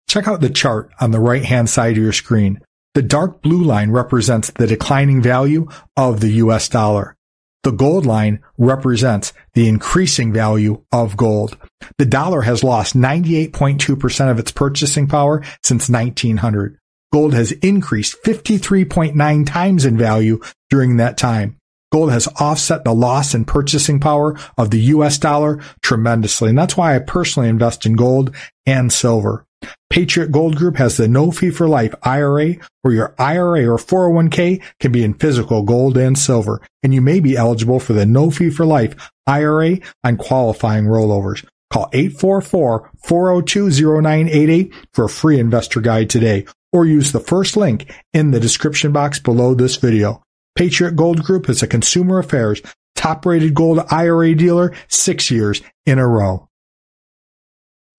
Check 0.08 0.26
out 0.26 0.40
the 0.40 0.48
chart 0.48 0.90
on 1.00 1.10
the 1.10 1.20
right 1.20 1.44
hand 1.44 1.68
side 1.68 1.96
of 1.96 2.02
your 2.02 2.12
screen. 2.12 2.60
The 2.94 3.02
dark 3.02 3.42
blue 3.42 3.62
line 3.62 3.90
represents 3.90 4.50
the 4.50 4.66
declining 4.66 5.20
value 5.20 5.68
of 5.96 6.20
the 6.20 6.30
US 6.44 6.68
dollar. 6.68 7.14
The 7.62 7.72
gold 7.72 8.06
line 8.06 8.40
represents 8.56 9.34
the 9.52 9.68
increasing 9.68 10.32
value 10.32 10.82
of 10.92 11.16
gold. 11.16 11.58
The 11.98 12.06
dollar 12.06 12.40
has 12.42 12.64
lost 12.64 12.96
98.2% 12.96 14.30
of 14.30 14.38
its 14.38 14.50
purchasing 14.50 15.06
power 15.06 15.42
since 15.62 15.90
1900. 15.90 16.78
Gold 17.12 17.34
has 17.34 17.52
increased 17.52 18.16
53.9 18.24 19.46
times 19.46 19.84
in 19.84 19.98
value 19.98 20.40
during 20.70 20.96
that 20.96 21.18
time. 21.18 21.57
Gold 21.90 22.12
has 22.12 22.28
offset 22.38 22.84
the 22.84 22.94
loss 22.94 23.34
in 23.34 23.44
purchasing 23.44 24.00
power 24.00 24.38
of 24.56 24.70
the 24.70 24.80
US 24.80 25.18
dollar 25.18 25.60
tremendously. 25.82 26.50
And 26.50 26.58
that's 26.58 26.76
why 26.76 26.94
I 26.94 26.98
personally 26.98 27.48
invest 27.48 27.86
in 27.86 27.94
gold 27.94 28.34
and 28.66 28.92
silver. 28.92 29.46
Patriot 29.90 30.30
Gold 30.30 30.54
Group 30.56 30.76
has 30.76 30.96
the 30.96 31.08
no 31.08 31.32
fee 31.32 31.50
for 31.50 31.66
life 31.66 31.92
IRA 32.02 32.54
where 32.82 32.94
your 32.94 33.14
IRA 33.18 33.66
or 33.66 33.78
401k 33.78 34.62
can 34.80 34.92
be 34.92 35.02
in 35.02 35.14
physical 35.14 35.62
gold 35.62 35.96
and 35.96 36.18
silver. 36.18 36.60
And 36.82 36.92
you 36.94 37.00
may 37.00 37.20
be 37.20 37.36
eligible 37.36 37.80
for 37.80 37.94
the 37.94 38.06
no 38.06 38.30
fee 38.30 38.50
for 38.50 38.66
life 38.66 39.10
IRA 39.26 39.78
on 40.04 40.18
qualifying 40.18 40.84
rollovers. 40.84 41.44
Call 41.70 41.90
844-402-0988 41.90 44.74
for 44.92 45.04
a 45.04 45.10
free 45.10 45.40
investor 45.40 45.80
guide 45.80 46.10
today 46.10 46.44
or 46.72 46.86
use 46.86 47.12
the 47.12 47.20
first 47.20 47.56
link 47.56 47.92
in 48.12 48.30
the 48.30 48.40
description 48.40 48.92
box 48.92 49.18
below 49.18 49.54
this 49.54 49.76
video. 49.76 50.22
Patriot 50.58 50.96
Gold 50.96 51.22
Group 51.22 51.48
is 51.48 51.62
a 51.62 51.68
consumer 51.68 52.18
affairs 52.18 52.60
top 52.96 53.24
rated 53.24 53.54
gold 53.54 53.78
IRA 53.92 54.34
dealer 54.34 54.74
six 54.88 55.30
years 55.30 55.62
in 55.86 56.00
a 56.00 56.06
row. 56.06 56.48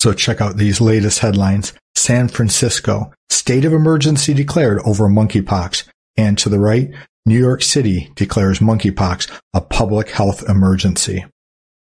So 0.02 0.12
check 0.12 0.42
out 0.42 0.58
these 0.58 0.82
latest 0.82 1.20
headlines. 1.20 1.72
San 1.96 2.28
Francisco, 2.28 3.14
state 3.30 3.64
of 3.64 3.72
emergency 3.72 4.34
declared 4.34 4.80
over 4.80 5.08
monkeypox. 5.08 5.88
And 6.18 6.38
to 6.40 6.50
the 6.50 6.60
right, 6.60 6.92
New 7.26 7.40
York 7.40 7.64
City 7.64 8.12
declares 8.16 8.60
monkeypox 8.60 9.32
a 9.54 9.62
public 9.62 10.10
health 10.10 10.44
emergency. 10.50 11.24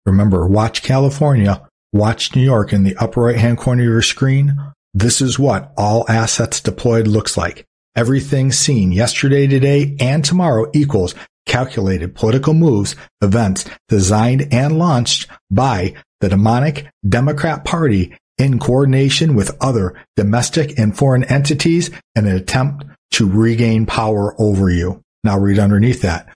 Remember, 0.06 0.46
watch 0.46 0.82
California, 0.82 1.68
watch 1.92 2.34
New 2.34 2.42
York 2.42 2.72
in 2.72 2.84
the 2.84 2.96
upper 2.96 3.20
right 3.20 3.36
hand 3.36 3.58
corner 3.58 3.82
of 3.82 3.88
your 3.90 4.00
screen. 4.00 4.56
This 4.94 5.20
is 5.20 5.38
what 5.38 5.70
all 5.76 6.06
assets 6.08 6.62
deployed 6.62 7.06
looks 7.06 7.36
like. 7.36 7.66
Everything 7.94 8.52
seen 8.52 8.90
yesterday, 8.90 9.46
today, 9.46 9.96
and 10.00 10.24
tomorrow 10.24 10.70
equals 10.72 11.14
calculated 11.44 12.14
political 12.14 12.54
moves, 12.54 12.96
events 13.20 13.66
designed 13.88 14.48
and 14.52 14.78
launched 14.78 15.28
by 15.50 15.94
the 16.20 16.30
demonic 16.30 16.86
Democrat 17.06 17.64
Party 17.64 18.16
in 18.38 18.58
coordination 18.58 19.34
with 19.34 19.56
other 19.60 19.94
domestic 20.16 20.78
and 20.78 20.96
foreign 20.96 21.24
entities 21.24 21.90
in 22.14 22.26
an 22.26 22.34
attempt 22.34 22.84
to 23.10 23.28
regain 23.28 23.84
power 23.84 24.34
over 24.40 24.70
you. 24.70 25.02
Now 25.22 25.38
read 25.38 25.58
underneath 25.58 26.00
that. 26.02 26.28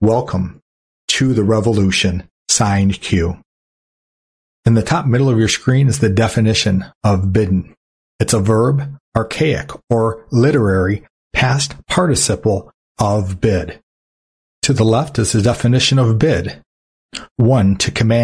Welcome 0.00 0.60
to 1.08 1.32
the 1.32 1.44
revolution. 1.44 2.28
Signed 2.48 3.00
Q. 3.00 3.38
In 4.66 4.74
the 4.74 4.82
top 4.82 5.06
middle 5.06 5.28
of 5.28 5.38
your 5.38 5.48
screen 5.48 5.88
is 5.88 6.00
the 6.00 6.08
definition 6.08 6.84
of 7.02 7.32
bidden. 7.32 7.74
It's 8.18 8.32
a 8.32 8.40
verb, 8.40 8.96
archaic 9.16 9.70
or 9.90 10.26
literary 10.30 11.04
past 11.32 11.74
participle 11.86 12.70
of 12.98 13.40
bid. 13.40 13.80
To 14.62 14.72
the 14.72 14.84
left 14.84 15.18
is 15.18 15.32
the 15.32 15.42
definition 15.42 15.98
of 15.98 16.18
bid. 16.18 16.62
One, 17.36 17.76
to 17.76 17.90
command 17.90 18.23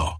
now. 0.00 0.19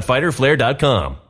www.fighterflare.com. 0.00 1.29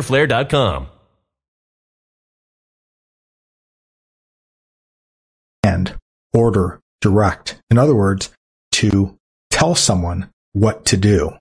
fighterflare.com. 0.00 0.88
And 5.62 5.94
order, 6.32 6.80
direct. 7.00 7.60
In 7.70 7.78
other 7.78 7.94
words, 7.94 8.30
to 8.72 9.16
tell 9.50 9.74
someone 9.74 10.30
what 10.52 10.84
to 10.86 10.96
do. 10.96 11.32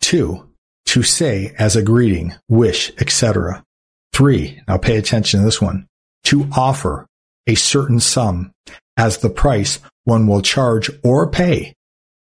Two, 0.00 0.48
to 0.86 1.02
say 1.02 1.54
as 1.58 1.76
a 1.76 1.82
greeting, 1.82 2.34
wish, 2.48 2.92
etc. 2.98 3.64
Three, 4.12 4.60
now 4.68 4.78
pay 4.78 4.96
attention 4.96 5.40
to 5.40 5.44
this 5.44 5.60
one, 5.60 5.86
to 6.24 6.48
offer 6.52 7.06
a 7.46 7.54
certain 7.54 8.00
sum 8.00 8.52
as 8.96 9.18
the 9.18 9.30
price 9.30 9.80
one 10.04 10.26
will 10.26 10.42
charge 10.42 10.90
or 11.02 11.30
pay. 11.30 11.74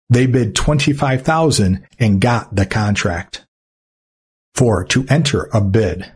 They 0.09 0.27
bid 0.27 0.55
25,000 0.55 1.87
and 1.99 2.21
got 2.21 2.55
the 2.55 2.65
contract. 2.65 3.45
Four, 4.55 4.85
to 4.85 5.05
enter 5.09 5.49
a 5.51 5.61
bid, 5.61 6.11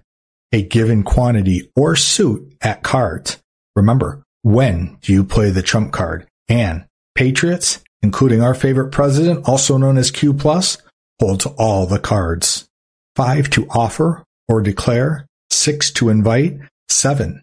a 0.51 0.61
given 0.61 1.03
quantity 1.03 1.71
or 1.75 1.95
suit 1.95 2.55
at 2.61 2.83
cards. 2.83 3.41
Remember, 3.75 4.23
when 4.43 4.97
do 5.01 5.13
you 5.13 5.23
play 5.23 5.49
the 5.49 5.61
trump 5.61 5.91
card? 5.91 6.27
And 6.47 6.85
Patriots, 7.15 7.83
including 8.01 8.41
our 8.41 8.53
favorite 8.53 8.91
president, 8.91 9.47
also 9.47 9.77
known 9.77 9.97
as 9.97 10.11
Q 10.11 10.33
plus, 10.33 10.77
holds 11.19 11.45
all 11.45 11.87
the 11.87 11.99
cards. 11.99 12.67
Five, 13.15 13.49
to 13.51 13.67
offer 13.69 14.23
or 14.47 14.61
declare. 14.61 15.25
Six, 15.49 15.91
to 15.93 16.09
invite. 16.09 16.59
Seven, 16.89 17.41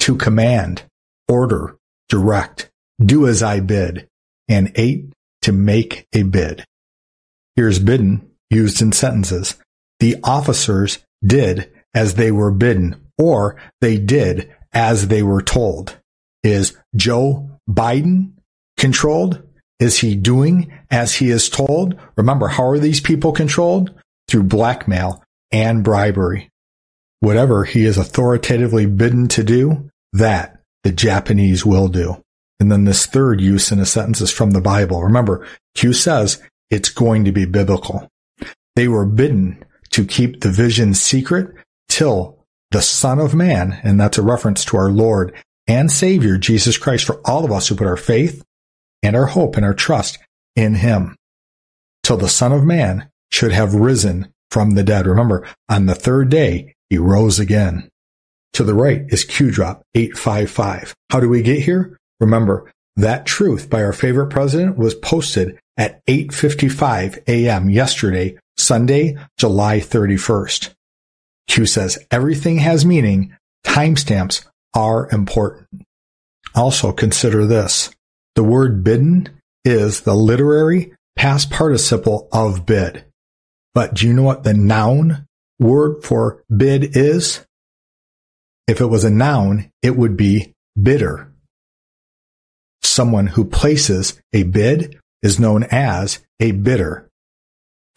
to 0.00 0.16
command, 0.16 0.84
order, 1.28 1.76
direct, 2.08 2.70
do 3.04 3.26
as 3.26 3.42
I 3.42 3.60
bid. 3.60 4.06
And 4.48 4.72
eight, 4.76 5.12
to 5.42 5.52
make 5.52 6.06
a 6.14 6.22
bid. 6.22 6.64
Here's 7.56 7.78
bidden 7.78 8.30
used 8.50 8.80
in 8.80 8.92
sentences 8.92 9.56
the 10.00 10.16
officers 10.22 10.98
did 11.24 11.70
as 11.94 12.14
they 12.14 12.30
were 12.30 12.50
bidden, 12.50 12.96
or 13.18 13.56
they 13.80 13.98
did 13.98 14.54
as 14.72 15.08
they 15.08 15.22
were 15.22 15.42
told. 15.42 15.98
Is 16.42 16.76
Joe 16.94 17.50
Biden 17.68 18.32
controlled? 18.76 19.42
Is 19.80 19.98
he 19.98 20.14
doing 20.14 20.72
as 20.90 21.14
he 21.14 21.30
is 21.30 21.48
told? 21.48 21.98
Remember, 22.16 22.48
how 22.48 22.68
are 22.68 22.78
these 22.78 23.00
people 23.00 23.32
controlled? 23.32 23.92
Through 24.28 24.44
blackmail 24.44 25.22
and 25.50 25.82
bribery. 25.82 26.50
Whatever 27.20 27.64
he 27.64 27.84
is 27.84 27.96
authoritatively 27.96 28.86
bidden 28.86 29.28
to 29.28 29.42
do, 29.42 29.90
that 30.12 30.60
the 30.84 30.92
Japanese 30.92 31.64
will 31.64 31.88
do. 31.88 32.22
And 32.60 32.70
then 32.70 32.84
this 32.84 33.06
third 33.06 33.40
use 33.40 33.70
in 33.72 33.78
a 33.78 33.86
sentence 33.86 34.20
is 34.20 34.32
from 34.32 34.50
the 34.50 34.60
Bible. 34.60 35.02
Remember, 35.02 35.46
Q 35.74 35.92
says 35.92 36.42
it's 36.70 36.88
going 36.88 37.24
to 37.24 37.32
be 37.32 37.44
biblical. 37.44 38.08
They 38.76 38.88
were 38.88 39.06
bidden 39.06 39.64
to 39.90 40.04
keep 40.04 40.40
the 40.40 40.50
vision 40.50 40.94
secret 40.94 41.54
till 41.88 42.38
the 42.70 42.82
Son 42.82 43.18
of 43.18 43.34
Man, 43.34 43.80
and 43.82 43.98
that's 44.00 44.18
a 44.18 44.22
reference 44.22 44.64
to 44.66 44.76
our 44.76 44.90
Lord 44.90 45.34
and 45.66 45.90
Savior, 45.90 46.38
Jesus 46.38 46.78
Christ, 46.78 47.04
for 47.04 47.20
all 47.24 47.44
of 47.44 47.52
us 47.52 47.68
who 47.68 47.76
put 47.76 47.86
our 47.86 47.96
faith 47.96 48.44
and 49.02 49.14
our 49.16 49.26
hope 49.26 49.56
and 49.56 49.64
our 49.64 49.74
trust 49.74 50.18
in 50.56 50.76
Him, 50.76 51.16
till 52.02 52.16
the 52.16 52.28
Son 52.28 52.52
of 52.52 52.64
Man 52.64 53.08
should 53.30 53.52
have 53.52 53.74
risen 53.74 54.32
from 54.50 54.72
the 54.72 54.82
dead. 54.82 55.06
Remember, 55.06 55.46
on 55.68 55.86
the 55.86 55.94
third 55.94 56.30
day, 56.30 56.74
He 56.90 56.98
rose 56.98 57.38
again. 57.38 57.88
To 58.54 58.64
the 58.64 58.74
right 58.74 59.02
is 59.08 59.24
Q 59.24 59.50
drop 59.50 59.82
855. 59.94 60.94
How 61.10 61.20
do 61.20 61.28
we 61.28 61.42
get 61.42 61.62
here? 61.62 61.96
Remember, 62.18 62.72
that 62.96 63.26
truth 63.26 63.70
by 63.70 63.84
our 63.84 63.92
favorite 63.92 64.28
president 64.28 64.76
was 64.76 64.94
posted 64.94 65.58
at 65.76 66.04
8:55 66.06 67.22
a.m. 67.28 67.70
yesterday 67.70 68.36
Sunday, 68.58 69.16
July 69.38 69.78
31st. 69.78 70.74
Q 71.46 71.66
says 71.66 71.98
everything 72.10 72.58
has 72.58 72.84
meaning. 72.84 73.34
Timestamps 73.64 74.46
are 74.74 75.08
important. 75.10 75.86
Also 76.54 76.92
consider 76.92 77.46
this. 77.46 77.90
The 78.34 78.44
word 78.44 78.84
bidden 78.84 79.28
is 79.64 80.02
the 80.02 80.14
literary 80.14 80.92
past 81.16 81.50
participle 81.50 82.28
of 82.32 82.66
bid. 82.66 83.04
But 83.74 83.94
do 83.94 84.06
you 84.06 84.12
know 84.12 84.22
what 84.22 84.44
the 84.44 84.54
noun 84.54 85.26
word 85.58 86.04
for 86.04 86.44
bid 86.54 86.96
is? 86.96 87.44
If 88.66 88.80
it 88.80 88.86
was 88.86 89.04
a 89.04 89.10
noun, 89.10 89.70
it 89.82 89.96
would 89.96 90.16
be 90.16 90.52
bidder. 90.80 91.32
Someone 92.82 93.28
who 93.28 93.44
places 93.44 94.20
a 94.32 94.42
bid 94.44 94.98
is 95.22 95.40
known 95.40 95.64
as 95.64 96.20
a 96.40 96.52
bidder. 96.52 97.07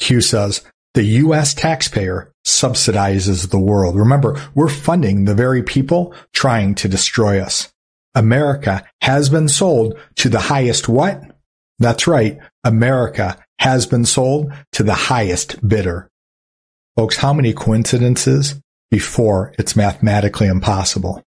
Q 0.02 0.20
says, 0.20 0.62
the 0.94 1.04
U.S. 1.04 1.54
taxpayer 1.54 2.34
subsidizes 2.46 3.50
the 3.50 3.60
world. 3.60 3.96
Remember, 3.96 4.38
we're 4.54 4.68
funding 4.68 5.24
the 5.24 5.36
very 5.36 5.64
people 5.64 6.14
trying 6.34 6.76
to 6.76 6.90
destroy 6.90 7.40
us. 7.40 7.72
America 8.14 8.84
has 9.02 9.30
been 9.30 9.48
sold 9.48 9.98
to 10.16 10.28
the 10.28 10.40
highest 10.40 10.90
what? 10.90 11.24
That's 11.80 12.08
right. 12.08 12.40
America 12.66 13.38
has 13.60 13.86
been 13.86 14.04
sold 14.04 14.52
to 14.74 14.84
the 14.84 14.94
highest 14.94 15.66
bidder. 15.66 16.10
Folks, 16.98 17.16
how 17.16 17.32
many 17.32 17.54
coincidences 17.54 18.60
before 18.90 19.54
it's 19.58 19.78
mathematically 19.78 20.48
impossible? 20.48 21.24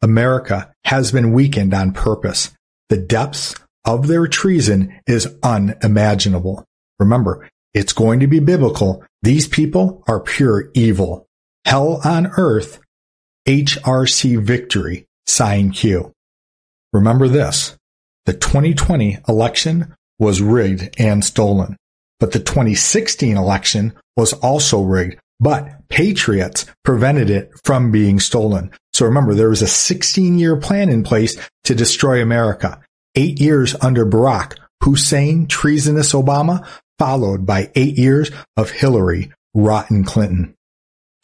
America 0.00 0.72
has 0.84 1.10
been 1.10 1.32
weakened 1.32 1.74
on 1.74 1.92
purpose. 1.92 2.52
The 2.88 2.98
depths 2.98 3.56
of 3.84 4.06
their 4.06 4.28
treason 4.28 5.00
is 5.08 5.34
unimaginable. 5.42 6.64
Remember, 7.00 7.48
it's 7.74 7.92
going 7.92 8.20
to 8.20 8.26
be 8.26 8.40
biblical. 8.40 9.04
These 9.22 9.48
people 9.48 10.02
are 10.06 10.20
pure 10.20 10.70
evil. 10.74 11.26
Hell 11.64 12.00
on 12.04 12.28
earth, 12.36 12.80
HRC 13.46 14.42
victory, 14.42 15.06
sign 15.26 15.70
Q. 15.70 16.12
Remember 16.92 17.28
this. 17.28 17.76
The 18.26 18.34
2020 18.34 19.18
election 19.26 19.94
was 20.18 20.42
rigged 20.42 20.94
and 20.98 21.24
stolen, 21.24 21.76
but 22.20 22.32
the 22.32 22.38
2016 22.38 23.36
election 23.36 23.94
was 24.16 24.32
also 24.34 24.82
rigged, 24.82 25.18
but 25.40 25.88
patriots 25.88 26.66
prevented 26.84 27.30
it 27.30 27.50
from 27.64 27.90
being 27.90 28.20
stolen. 28.20 28.70
So 28.92 29.06
remember, 29.06 29.34
there 29.34 29.48
was 29.48 29.62
a 29.62 29.66
16 29.66 30.38
year 30.38 30.56
plan 30.56 30.88
in 30.88 31.02
place 31.02 31.36
to 31.64 31.74
destroy 31.74 32.20
America. 32.20 32.80
Eight 33.14 33.40
years 33.40 33.74
under 33.80 34.06
Barack 34.06 34.56
Hussein, 34.82 35.46
treasonous 35.46 36.12
Obama, 36.12 36.66
followed 37.02 37.44
by 37.44 37.68
eight 37.74 37.98
years 37.98 38.30
of 38.56 38.70
Hillary 38.70 39.32
rotten 39.54 40.04
Clinton. 40.04 40.54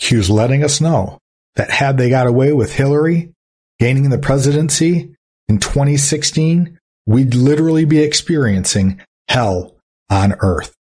Q's 0.00 0.28
letting 0.28 0.64
us 0.64 0.80
know 0.80 1.20
that 1.54 1.70
had 1.70 1.96
they 1.96 2.10
got 2.10 2.26
away 2.26 2.52
with 2.52 2.74
Hillary 2.74 3.30
gaining 3.78 4.10
the 4.10 4.18
presidency 4.18 5.14
in 5.48 5.60
2016, 5.60 6.76
we'd 7.06 7.32
literally 7.32 7.84
be 7.84 8.00
experiencing 8.00 9.00
hell 9.28 9.76
on 10.10 10.34
earth. 10.40 10.74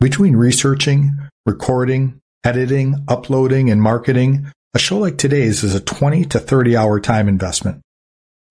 Between 0.00 0.34
researching, 0.34 1.12
recording, 1.46 2.20
editing, 2.42 2.96
uploading, 3.06 3.70
and 3.70 3.80
marketing, 3.80 4.50
a 4.74 4.80
show 4.80 4.98
like 4.98 5.18
today's 5.18 5.62
is 5.62 5.76
a 5.76 5.80
20 5.80 6.24
to 6.24 6.40
30 6.40 6.76
hour 6.76 6.98
time 6.98 7.28
investment. 7.28 7.80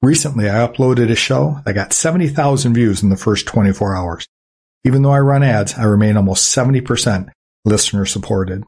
Recently, 0.01 0.49
I 0.49 0.65
uploaded 0.65 1.11
a 1.11 1.15
show 1.17 1.59
that 1.65 1.73
got 1.73 1.91
70,000 1.91 2.73
views 2.73 3.03
in 3.03 3.09
the 3.09 3.17
first 3.17 3.45
24 3.45 3.93
hours. 3.93 4.25
Even 4.83 5.01
though 5.01 5.11
I 5.11 5.19
run 5.19 5.43
ads, 5.43 5.75
I 5.75 5.83
remain 5.83 6.17
almost 6.17 6.55
70% 6.55 7.29
listener 7.65 8.05
supported. 8.05 8.63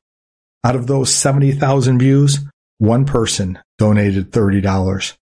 Out 0.63 0.75
of 0.75 0.87
those 0.87 1.13
70,000 1.13 1.99
views, 1.99 2.39
one 2.77 3.05
person 3.05 3.59
donated 3.77 4.31
$30. 4.31 5.15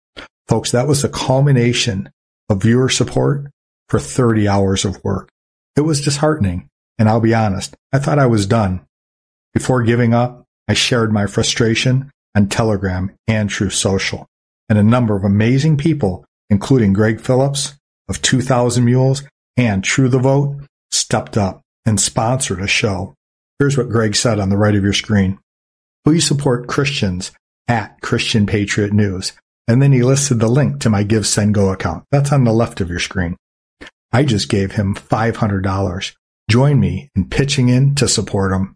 Folks, 0.48 0.72
that 0.72 0.88
was 0.88 1.02
the 1.02 1.10
culmination 1.10 2.10
of 2.50 2.62
viewer 2.62 2.90
support 2.90 3.48
for 3.90 4.00
30 4.00 4.48
hours 4.48 4.86
of 4.86 5.04
work. 5.04 5.30
It 5.76 5.82
was 5.82 6.02
disheartening, 6.02 6.70
and 6.98 7.10
I'll 7.10 7.20
be 7.20 7.34
honest, 7.34 7.76
I 7.92 8.00
thought 8.00 8.20
I 8.20 8.28
was 8.28 8.46
done. 8.46 8.86
Before 9.54 9.84
giving 9.84 10.14
up, 10.14 10.44
I 10.68 10.74
shared 10.74 11.12
my 11.12 11.28
frustration 11.28 12.12
on 12.36 12.48
Telegram 12.48 13.12
and 13.28 13.50
Truth 13.50 13.74
Social 13.74 14.28
and 14.70 14.78
a 14.78 14.84
number 14.84 15.16
of 15.16 15.24
amazing 15.24 15.78
people, 15.78 16.26
including 16.50 16.94
Greg 16.94 17.20
Phillips 17.20 17.76
of 18.08 18.22
2000 18.22 18.84
Mules 18.84 19.24
and 19.58 19.84
True 19.84 20.10
the 20.10 20.20
Vote, 20.20 20.58
stepped 20.94 21.38
up 21.38 21.62
and 21.86 22.00
sponsored 22.00 22.62
a 22.62 22.68
show. 22.68 23.16
Here's 23.60 23.78
what 23.78 23.90
Greg 23.90 24.16
said 24.16 24.40
on 24.40 24.50
the 24.50 24.58
right 24.58 24.76
of 24.76 24.84
your 24.84 24.94
screen. 24.94 25.40
Please 26.06 26.28
support 26.28 26.68
Christians 26.68 27.32
at 27.68 28.00
Christian 28.02 28.46
Patriot 28.46 28.94
News. 28.94 29.34
And 29.68 29.82
then 29.82 29.94
he 29.94 30.04
listed 30.04 30.40
the 30.40 30.50
link 30.50 30.82
to 30.82 30.90
my 30.90 31.04
Give 31.04 31.26
Send 31.26 31.54
Go 31.54 31.70
account. 31.70 32.04
That's 32.12 32.32
on 32.32 32.44
the 32.44 32.52
left 32.52 32.82
of 32.82 32.90
your 32.90 33.00
screen. 33.00 33.38
I 34.12 34.24
just 34.24 34.50
gave 34.50 34.74
him 34.74 34.96
$500. 34.96 36.16
Join 36.50 36.80
me 36.80 37.10
in 37.16 37.30
pitching 37.30 37.70
in 37.70 37.96
to 37.96 38.08
support 38.08 38.52
him. 38.52 38.76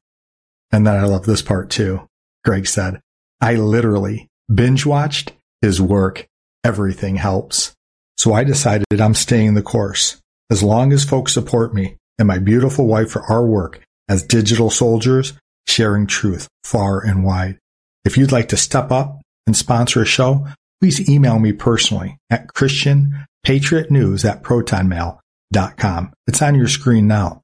And 0.71 0.87
then 0.87 0.95
I 0.95 1.05
love 1.05 1.25
this 1.25 1.41
part 1.41 1.69
too. 1.69 2.07
Greg 2.43 2.65
said, 2.65 3.01
I 3.41 3.55
literally 3.55 4.29
binge 4.53 4.85
watched 4.85 5.33
his 5.61 5.81
work, 5.81 6.27
everything 6.63 7.17
helps. 7.17 7.75
So 8.17 8.33
I 8.33 8.43
decided 8.43 8.85
I'm 8.99 9.13
staying 9.13 9.53
the 9.53 9.61
course. 9.61 10.21
As 10.49 10.63
long 10.63 10.93
as 10.93 11.03
folks 11.03 11.33
support 11.33 11.73
me 11.73 11.97
and 12.19 12.27
my 12.27 12.39
beautiful 12.39 12.87
wife 12.87 13.11
for 13.11 13.23
our 13.23 13.45
work 13.45 13.81
as 14.09 14.23
digital 14.23 14.69
soldiers, 14.69 15.33
sharing 15.67 16.07
truth 16.07 16.47
far 16.63 17.03
and 17.05 17.23
wide. 17.23 17.57
If 18.05 18.17
you'd 18.17 18.31
like 18.31 18.49
to 18.49 18.57
step 18.57 18.91
up 18.91 19.21
and 19.45 19.55
sponsor 19.55 20.01
a 20.01 20.05
show, 20.05 20.47
please 20.79 21.09
email 21.09 21.39
me 21.39 21.53
personally 21.53 22.17
at 22.29 22.47
christianpatriotnews 22.47 24.29
at 24.29 24.43
protonmail.com. 24.43 26.13
It's 26.27 26.41
on 26.41 26.55
your 26.55 26.67
screen 26.67 27.07
now. 27.07 27.41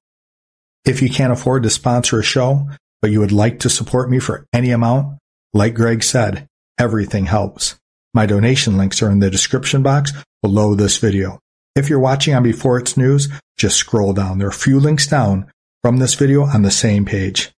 If 0.86 1.02
you 1.02 1.10
can't 1.10 1.34
afford 1.34 1.64
to 1.64 1.70
sponsor 1.70 2.20
a 2.20 2.24
show, 2.24 2.70
but 3.02 3.12
you 3.12 3.20
would 3.20 3.32
like 3.32 3.60
to 3.60 3.70
support 3.70 4.10
me 4.10 4.20
for 4.20 4.46
any 4.54 4.72
amount, 4.72 5.18
like 5.54 5.76
Greg 5.76 6.04
said, 6.04 6.48
everything 6.80 7.26
helps. 7.26 7.76
My 8.14 8.26
donation 8.26 8.78
links 8.78 9.02
are 9.02 9.10
in 9.10 9.20
the 9.20 9.30
description 9.30 9.84
box 9.84 10.14
below 10.42 10.76
this 10.76 10.98
video. 10.98 11.40
If 11.76 11.90
you're 11.90 12.00
watching 12.00 12.36
on 12.36 12.44
Before 12.44 12.78
It's 12.78 12.98
News, 12.98 13.30
just 13.58 13.78
scroll 13.78 14.14
down. 14.14 14.38
There 14.38 14.48
are 14.48 14.52
a 14.52 14.54
few 14.54 14.80
links 14.80 15.08
down 15.08 15.52
from 15.82 15.98
this 15.98 16.14
video 16.14 16.44
on 16.44 16.62
the 16.62 16.70
same 16.70 17.04
page. 17.04 17.52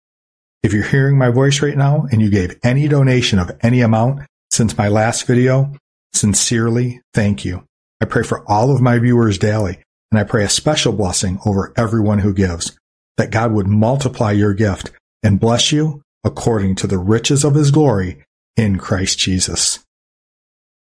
If 0.63 0.71
you're 0.71 0.83
hearing 0.83 1.17
my 1.17 1.29
voice 1.29 1.61
right 1.61 1.75
now 1.75 2.07
and 2.09 2.21
you 2.21 2.29
gave 2.29 2.57
any 2.63 2.87
donation 2.87 3.39
of 3.39 3.51
any 3.61 3.81
amount 3.81 4.21
since 4.51 4.77
my 4.77 4.87
last 4.87 5.27
video, 5.27 5.75
sincerely 6.13 7.01
thank 7.13 7.43
you. 7.43 7.65
I 8.01 8.05
pray 8.05 8.23
for 8.23 8.49
all 8.49 8.73
of 8.73 8.81
my 8.81 8.99
viewers 8.99 9.37
daily, 9.37 9.79
and 10.11 10.19
I 10.19 10.23
pray 10.23 10.45
a 10.45 10.49
special 10.49 10.93
blessing 10.93 11.39
over 11.45 11.73
everyone 11.75 12.19
who 12.19 12.33
gives, 12.33 12.77
that 13.17 13.31
God 13.31 13.51
would 13.51 13.67
multiply 13.67 14.31
your 14.31 14.53
gift 14.53 14.91
and 15.23 15.41
bless 15.41 15.73
you 15.73 16.01
according 16.23 16.75
to 16.75 16.87
the 16.87 16.97
riches 16.97 17.43
of 17.43 17.55
his 17.55 17.69
glory 17.69 18.23
in 18.55 18.77
Christ 18.77 19.19
Jesus. 19.19 19.79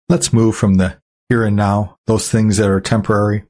Let's 0.08 0.32
move 0.32 0.54
from 0.54 0.74
the 0.74 0.98
here 1.28 1.44
and 1.44 1.56
now, 1.56 1.96
those 2.06 2.30
things 2.30 2.56
that 2.56 2.70
are 2.70 2.80
temporary, 2.80 3.44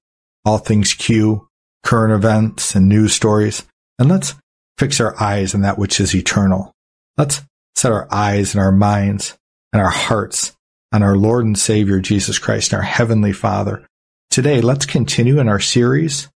all 0.45 0.59
things 0.59 0.95
Q, 0.95 1.49
current 1.85 2.13
events 2.13 2.75
and 2.75 2.89
news 2.89 3.13
stories, 3.13 3.65
and 3.99 4.09
let's 4.09 4.35
fix 4.79 5.01
our 5.01 5.21
eyes 5.21 5.55
on 5.55 5.63
that 5.63 5.79
which 5.79 6.01
is 6.01 6.15
eternal. 6.15 6.73
Let's 7.17 7.43
set 7.75 7.93
our 7.93 8.09
eyes 8.11 8.55
and 8.55 8.63
our 8.63 8.73
minds 8.73 9.37
and 9.73 9.83
our 9.83 9.91
hearts 9.91 10.53
on 10.93 11.03
our 11.03 11.17
Lord 11.17 11.45
and 11.45 11.59
Savior 11.59 12.01
Jesus 12.01 12.39
Christ, 12.39 12.73
our 12.73 12.83
Heavenly 12.83 13.33
Father. 13.33 13.87
Today, 14.31 14.61
let's 14.61 14.87
continue 14.87 15.39
in 15.39 15.49
our 15.49 15.61
series, 15.61 16.29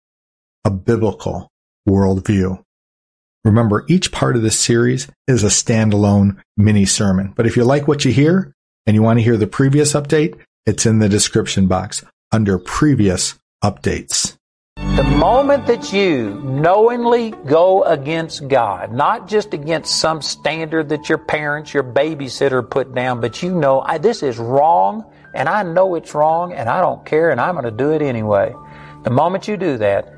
A 0.65 0.69
Biblical 0.69 1.49
Worldview. 1.87 2.63
Remember, 3.45 3.85
each 3.87 4.11
part 4.11 4.35
of 4.35 4.41
this 4.41 4.59
series 4.59 5.07
is 5.27 5.43
a 5.43 5.47
standalone 5.47 6.41
mini 6.57 6.85
sermon. 6.85 7.33
But 7.35 7.47
if 7.47 7.55
you 7.55 7.63
like 7.63 7.87
what 7.87 8.03
you 8.03 8.11
hear, 8.11 8.53
and 8.85 8.95
you 8.95 9.03
want 9.03 9.19
to 9.19 9.23
hear 9.23 9.37
the 9.37 9.47
previous 9.47 9.93
update, 9.93 10.39
it's 10.69 10.85
in 10.85 10.99
the 10.99 11.09
description 11.09 11.65
box 11.65 12.05
under 12.31 12.59
previous 12.59 13.33
updates. 13.63 14.37
The 14.75 15.03
moment 15.03 15.65
that 15.65 15.91
you 15.91 16.39
knowingly 16.43 17.31
go 17.47 17.83
against 17.83 18.47
God, 18.47 18.93
not 18.93 19.27
just 19.27 19.55
against 19.55 19.99
some 19.99 20.21
standard 20.21 20.89
that 20.89 21.09
your 21.09 21.17
parents, 21.17 21.73
your 21.73 21.83
babysitter 21.83 22.69
put 22.69 22.93
down, 22.93 23.19
but 23.19 23.41
you 23.41 23.53
know, 23.53 23.81
I, 23.81 23.97
this 23.97 24.21
is 24.21 24.37
wrong 24.37 25.11
and 25.33 25.49
I 25.49 25.63
know 25.63 25.95
it's 25.95 26.13
wrong 26.13 26.53
and 26.53 26.69
I 26.69 26.81
don't 26.81 27.03
care 27.03 27.31
and 27.31 27.41
I'm 27.41 27.55
going 27.55 27.65
to 27.65 27.71
do 27.71 27.91
it 27.91 28.03
anyway. 28.03 28.53
The 29.03 29.09
moment 29.09 29.47
you 29.47 29.57
do 29.57 29.77
that, 29.79 30.13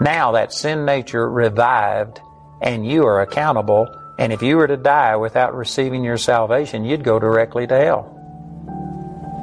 now 0.00 0.32
that 0.32 0.52
sin 0.52 0.84
nature 0.84 1.30
revived 1.30 2.20
and 2.60 2.84
you 2.84 3.06
are 3.06 3.20
accountable 3.20 3.86
and 4.18 4.32
if 4.32 4.42
you 4.42 4.56
were 4.56 4.66
to 4.66 4.76
die 4.76 5.14
without 5.14 5.54
receiving 5.54 6.02
your 6.02 6.18
salvation, 6.18 6.84
you'd 6.84 7.04
go 7.04 7.20
directly 7.20 7.68
to 7.68 7.76
hell. 7.76 8.11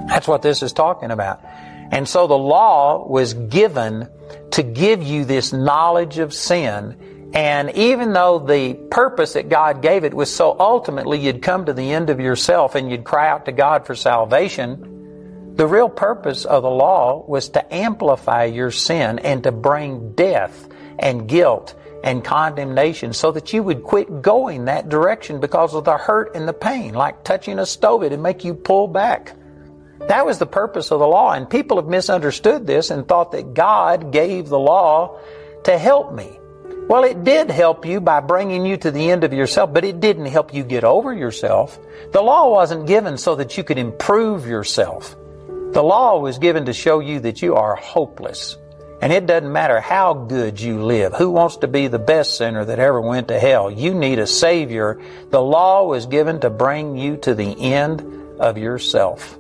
That's 0.09 0.27
what 0.27 0.41
this 0.41 0.61
is 0.63 0.73
talking 0.73 1.11
about. 1.11 1.41
And 1.91 2.07
so 2.07 2.27
the 2.27 2.37
law 2.37 3.07
was 3.07 3.33
given 3.33 4.09
to 4.51 4.63
give 4.63 5.01
you 5.01 5.25
this 5.25 5.53
knowledge 5.53 6.19
of 6.19 6.33
sin. 6.33 7.31
And 7.33 7.71
even 7.71 8.13
though 8.13 8.39
the 8.39 8.73
purpose 8.73 9.33
that 9.33 9.49
God 9.49 9.81
gave 9.81 10.03
it 10.03 10.13
was 10.13 10.33
so 10.33 10.55
ultimately 10.59 11.19
you'd 11.19 11.41
come 11.41 11.65
to 11.65 11.73
the 11.73 11.93
end 11.93 12.09
of 12.09 12.19
yourself 12.19 12.75
and 12.75 12.89
you'd 12.89 13.03
cry 13.03 13.29
out 13.29 13.45
to 13.45 13.51
God 13.51 13.85
for 13.85 13.95
salvation, 13.95 15.53
the 15.55 15.67
real 15.67 15.89
purpose 15.89 16.45
of 16.45 16.63
the 16.63 16.69
law 16.69 17.23
was 17.27 17.49
to 17.49 17.73
amplify 17.73 18.45
your 18.45 18.71
sin 18.71 19.19
and 19.19 19.43
to 19.43 19.51
bring 19.51 20.13
death 20.13 20.67
and 20.97 21.27
guilt 21.27 21.75
and 22.03 22.23
condemnation 22.23 23.13
so 23.13 23.31
that 23.31 23.51
you 23.51 23.61
would 23.61 23.83
quit 23.83 24.21
going 24.21 24.65
that 24.65 24.89
direction 24.89 25.39
because 25.39 25.73
of 25.73 25.83
the 25.83 25.97
hurt 25.97 26.35
and 26.35 26.47
the 26.47 26.53
pain, 26.53 26.93
like 26.93 27.23
touching 27.23 27.59
a 27.59 27.65
stove, 27.65 28.03
it'd 28.03 28.19
make 28.19 28.43
you 28.43 28.53
pull 28.53 28.87
back. 28.87 29.35
That 30.07 30.25
was 30.25 30.39
the 30.39 30.45
purpose 30.45 30.91
of 30.91 30.99
the 30.99 31.07
law, 31.07 31.33
and 31.33 31.49
people 31.49 31.77
have 31.77 31.87
misunderstood 31.87 32.65
this 32.65 32.89
and 32.89 33.07
thought 33.07 33.31
that 33.33 33.53
God 33.53 34.11
gave 34.11 34.49
the 34.49 34.59
law 34.59 35.19
to 35.65 35.77
help 35.77 36.13
me. 36.13 36.39
Well, 36.87 37.03
it 37.03 37.23
did 37.23 37.51
help 37.51 37.85
you 37.85 38.01
by 38.01 38.19
bringing 38.19 38.65
you 38.65 38.75
to 38.77 38.89
the 38.89 39.11
end 39.11 39.23
of 39.23 39.31
yourself, 39.31 39.71
but 39.71 39.85
it 39.85 39.99
didn't 39.99 40.25
help 40.25 40.55
you 40.55 40.63
get 40.63 40.83
over 40.83 41.13
yourself. 41.13 41.77
The 42.11 42.21
law 42.21 42.49
wasn't 42.49 42.87
given 42.87 43.17
so 43.17 43.35
that 43.35 43.57
you 43.57 43.63
could 43.63 43.77
improve 43.77 44.47
yourself. 44.47 45.15
The 45.47 45.83
law 45.83 46.17
was 46.17 46.39
given 46.39 46.65
to 46.65 46.73
show 46.73 46.99
you 46.99 47.19
that 47.19 47.43
you 47.43 47.53
are 47.55 47.75
hopeless. 47.75 48.57
And 49.01 49.13
it 49.13 49.27
doesn't 49.27 49.51
matter 49.51 49.79
how 49.79 50.15
good 50.15 50.59
you 50.59 50.83
live. 50.83 51.13
Who 51.13 51.29
wants 51.29 51.57
to 51.57 51.67
be 51.67 51.87
the 51.87 51.99
best 51.99 52.37
sinner 52.37 52.65
that 52.65 52.79
ever 52.79 52.99
went 52.99 53.27
to 53.27 53.39
hell? 53.39 53.69
You 53.69 53.93
need 53.93 54.17
a 54.17 54.25
Savior. 54.25 54.99
The 55.29 55.41
law 55.41 55.85
was 55.85 56.07
given 56.07 56.39
to 56.39 56.49
bring 56.49 56.97
you 56.97 57.17
to 57.17 57.35
the 57.35 57.71
end 57.73 58.01
of 58.39 58.57
yourself. 58.57 59.37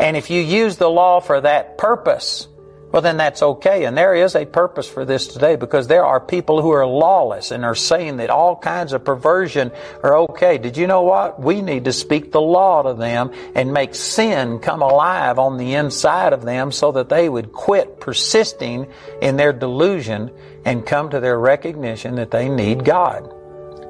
And 0.00 0.16
if 0.16 0.30
you 0.30 0.40
use 0.40 0.76
the 0.76 0.88
law 0.88 1.20
for 1.20 1.40
that 1.42 1.76
purpose, 1.76 2.48
well, 2.90 3.02
then 3.02 3.18
that's 3.18 3.40
okay. 3.40 3.84
And 3.84 3.96
there 3.96 4.14
is 4.14 4.34
a 4.34 4.44
purpose 4.44 4.88
for 4.88 5.04
this 5.04 5.28
today 5.28 5.54
because 5.54 5.86
there 5.86 6.04
are 6.04 6.18
people 6.18 6.60
who 6.60 6.70
are 6.70 6.86
lawless 6.86 7.52
and 7.52 7.64
are 7.64 7.76
saying 7.76 8.16
that 8.16 8.30
all 8.30 8.56
kinds 8.56 8.92
of 8.92 9.04
perversion 9.04 9.70
are 10.02 10.18
okay. 10.20 10.58
Did 10.58 10.76
you 10.76 10.88
know 10.88 11.02
what? 11.02 11.40
We 11.40 11.62
need 11.62 11.84
to 11.84 11.92
speak 11.92 12.32
the 12.32 12.40
law 12.40 12.82
to 12.82 12.94
them 12.94 13.30
and 13.54 13.72
make 13.72 13.94
sin 13.94 14.58
come 14.58 14.82
alive 14.82 15.38
on 15.38 15.56
the 15.56 15.74
inside 15.74 16.32
of 16.32 16.42
them 16.42 16.72
so 16.72 16.90
that 16.92 17.08
they 17.08 17.28
would 17.28 17.52
quit 17.52 18.00
persisting 18.00 18.88
in 19.22 19.36
their 19.36 19.52
delusion 19.52 20.32
and 20.64 20.84
come 20.84 21.10
to 21.10 21.20
their 21.20 21.38
recognition 21.38 22.16
that 22.16 22.32
they 22.32 22.48
need 22.48 22.84
God. 22.84 23.32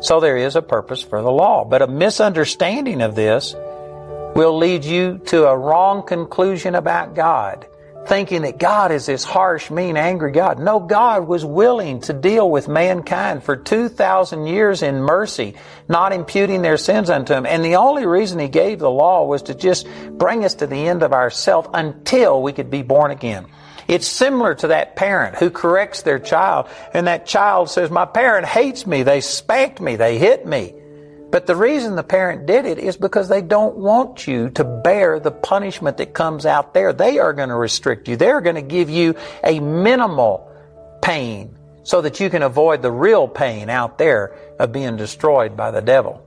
So 0.01 0.21
there 0.21 0.37
is 0.37 0.57
a 0.57 0.63
purpose 0.63 1.03
for 1.03 1.23
the 1.23 1.31
law. 1.31 1.65
But 1.65 1.81
a 1.83 1.87
misunderstanding 1.87 3.01
of 3.01 3.15
this 3.15 3.55
will 4.35 4.57
lead 4.57 4.85
you 4.85 5.19
to 5.27 5.47
a 5.47 5.57
wrong 5.57 6.07
conclusion 6.07 6.75
about 6.75 7.15
God 7.15 7.67
thinking 8.07 8.43
that 8.43 8.59
God 8.59 8.93
is 8.93 9.07
this 9.07 9.25
harsh, 9.25 9.71
mean, 9.71 9.97
angry 9.97 10.33
God. 10.33 10.59
No, 10.59 10.81
God 10.81 11.27
was 11.27 11.45
willing 11.45 12.01
to 12.03 12.13
deal 12.13 12.51
with 12.51 12.69
mankind 12.69 13.45
for 13.45 13.57
2,000 13.57 14.47
years 14.47 14.83
in 14.83 15.03
mercy, 15.03 15.55
not 15.89 16.13
imputing 16.13 16.63
their 16.63 16.77
sins 16.77 17.11
unto 17.11 17.35
Him. 17.35 17.47
And 17.47 17.65
the 17.65 17.77
only 17.77 18.07
reason 18.07 18.39
He 18.39 18.49
gave 18.49 18.79
the 18.79 18.91
law 18.91 19.27
was 19.27 19.43
to 19.43 19.55
just 19.55 19.87
bring 20.13 20.45
us 20.45 20.55
to 20.57 20.67
the 20.67 20.89
end 20.89 21.03
of 21.03 21.13
ourself 21.13 21.69
until 21.73 22.43
we 22.43 22.53
could 22.53 22.71
be 22.71 22.83
born 22.83 23.11
again. 23.11 23.47
It's 23.87 24.07
similar 24.07 24.55
to 24.57 24.69
that 24.69 24.97
parent 24.97 25.37
who 25.37 25.51
corrects 25.51 26.03
their 26.03 26.19
child, 26.19 26.69
and 26.95 27.07
that 27.07 27.27
child 27.27 27.71
says, 27.71 27.91
My 27.91 28.07
parent 28.07 28.47
hates 28.47 28.87
me, 28.87 29.03
they 29.03 29.21
spanked 29.21 29.81
me, 29.81 29.97
they 29.97 30.17
hit 30.19 30.47
me. 30.47 30.75
But 31.31 31.47
the 31.47 31.55
reason 31.55 31.95
the 31.95 32.03
parent 32.03 32.47
did 32.47 32.67
it 32.67 32.79
is 32.79 32.97
because 32.97 33.29
they 33.29 33.41
don't 33.41 33.77
want 33.77 34.27
you 34.27 34.51
to 34.51 34.65
bear 34.65 35.21
the 35.21 35.31
punishment 35.31 35.99
that 35.99 36.13
comes 36.13 36.45
out 36.45 36.75
there. 36.75 36.93
They 36.93 37.19
are 37.19 37.33
going 37.33 37.51
to 37.51 37.55
restrict 37.55 38.09
you. 38.09 38.17
They're 38.17 38.41
going 38.41 38.57
to 38.57 38.63
give 38.63 38.91
you 38.91 39.15
a 39.45 39.61
minimal 39.61 40.51
pain 41.03 41.57
so 41.85 42.01
that 42.01 42.19
you 42.19 42.31
can 42.31 42.43
avoid 42.43 42.83
the 42.83 42.91
real 42.91 43.29
pain 43.29 43.71
out 43.71 43.97
there 43.97 44.37
of 44.59 44.73
being 44.73 44.97
destroyed 44.97 45.57
by 45.57 45.71
the 45.71 45.81
devil. 45.81 46.27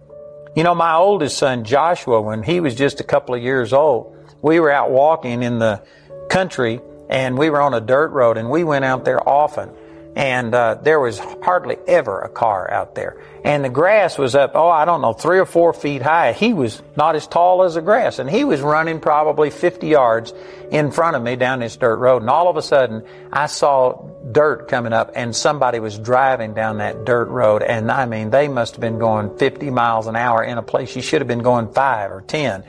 You 0.55 0.63
know, 0.63 0.75
my 0.75 0.95
oldest 0.95 1.37
son, 1.37 1.65
Joshua, 1.65 2.21
when 2.21 2.41
he 2.41 2.59
was 2.59 2.75
just 2.75 3.01
a 3.01 3.03
couple 3.03 3.35
of 3.35 3.41
years 3.41 3.73
old, 3.73 4.15
we 4.41 4.59
were 4.59 4.71
out 4.71 4.91
walking 4.91 5.43
in 5.43 5.59
the 5.59 5.83
country 6.29 6.79
and 7.09 7.37
we 7.37 7.49
were 7.49 7.61
on 7.61 7.73
a 7.73 7.81
dirt 7.81 8.09
road 8.09 8.37
and 8.37 8.49
we 8.49 8.63
went 8.63 8.85
out 8.85 9.03
there 9.03 9.27
often 9.27 9.69
and 10.15 10.53
uh, 10.53 10.75
there 10.75 10.99
was 10.99 11.19
hardly 11.19 11.77
ever 11.87 12.21
a 12.21 12.29
car 12.29 12.69
out 12.69 12.95
there. 12.95 13.17
And 13.43 13.65
the 13.65 13.69
grass 13.69 14.17
was 14.17 14.35
up, 14.35 14.51
oh, 14.53 14.69
I 14.69 14.85
don't 14.85 15.01
know, 15.01 15.13
three 15.13 15.39
or 15.39 15.45
four 15.45 15.73
feet 15.73 16.01
high. 16.01 16.33
He 16.33 16.53
was 16.53 16.81
not 16.95 17.15
as 17.15 17.27
tall 17.27 17.63
as 17.63 17.73
the 17.73 17.81
grass, 17.81 18.19
and 18.19 18.29
he 18.29 18.43
was 18.43 18.61
running 18.61 18.99
probably 18.99 19.49
50 19.49 19.87
yards 19.87 20.33
in 20.71 20.91
front 20.91 21.15
of 21.15 21.23
me 21.23 21.35
down 21.35 21.59
this 21.59 21.75
dirt 21.75 21.97
road. 21.97 22.21
And 22.21 22.29
all 22.29 22.47
of 22.47 22.57
a 22.57 22.61
sudden, 22.61 23.03
I 23.31 23.47
saw 23.47 24.07
dirt 24.31 24.67
coming 24.67 24.93
up, 24.93 25.11
and 25.15 25.35
somebody 25.35 25.79
was 25.79 25.97
driving 25.97 26.53
down 26.53 26.77
that 26.77 27.05
dirt 27.05 27.27
road. 27.29 27.63
And 27.63 27.91
I 27.91 28.05
mean, 28.05 28.29
they 28.29 28.47
must 28.47 28.75
have 28.75 28.81
been 28.81 28.99
going 28.99 29.37
50 29.37 29.71
miles 29.71 30.07
an 30.07 30.15
hour 30.15 30.43
in 30.43 30.57
a 30.57 30.63
place 30.63 30.95
you 30.95 31.01
should 31.01 31.21
have 31.21 31.27
been 31.27 31.43
going 31.43 31.73
five 31.73 32.11
or 32.11 32.21
10. 32.21 32.63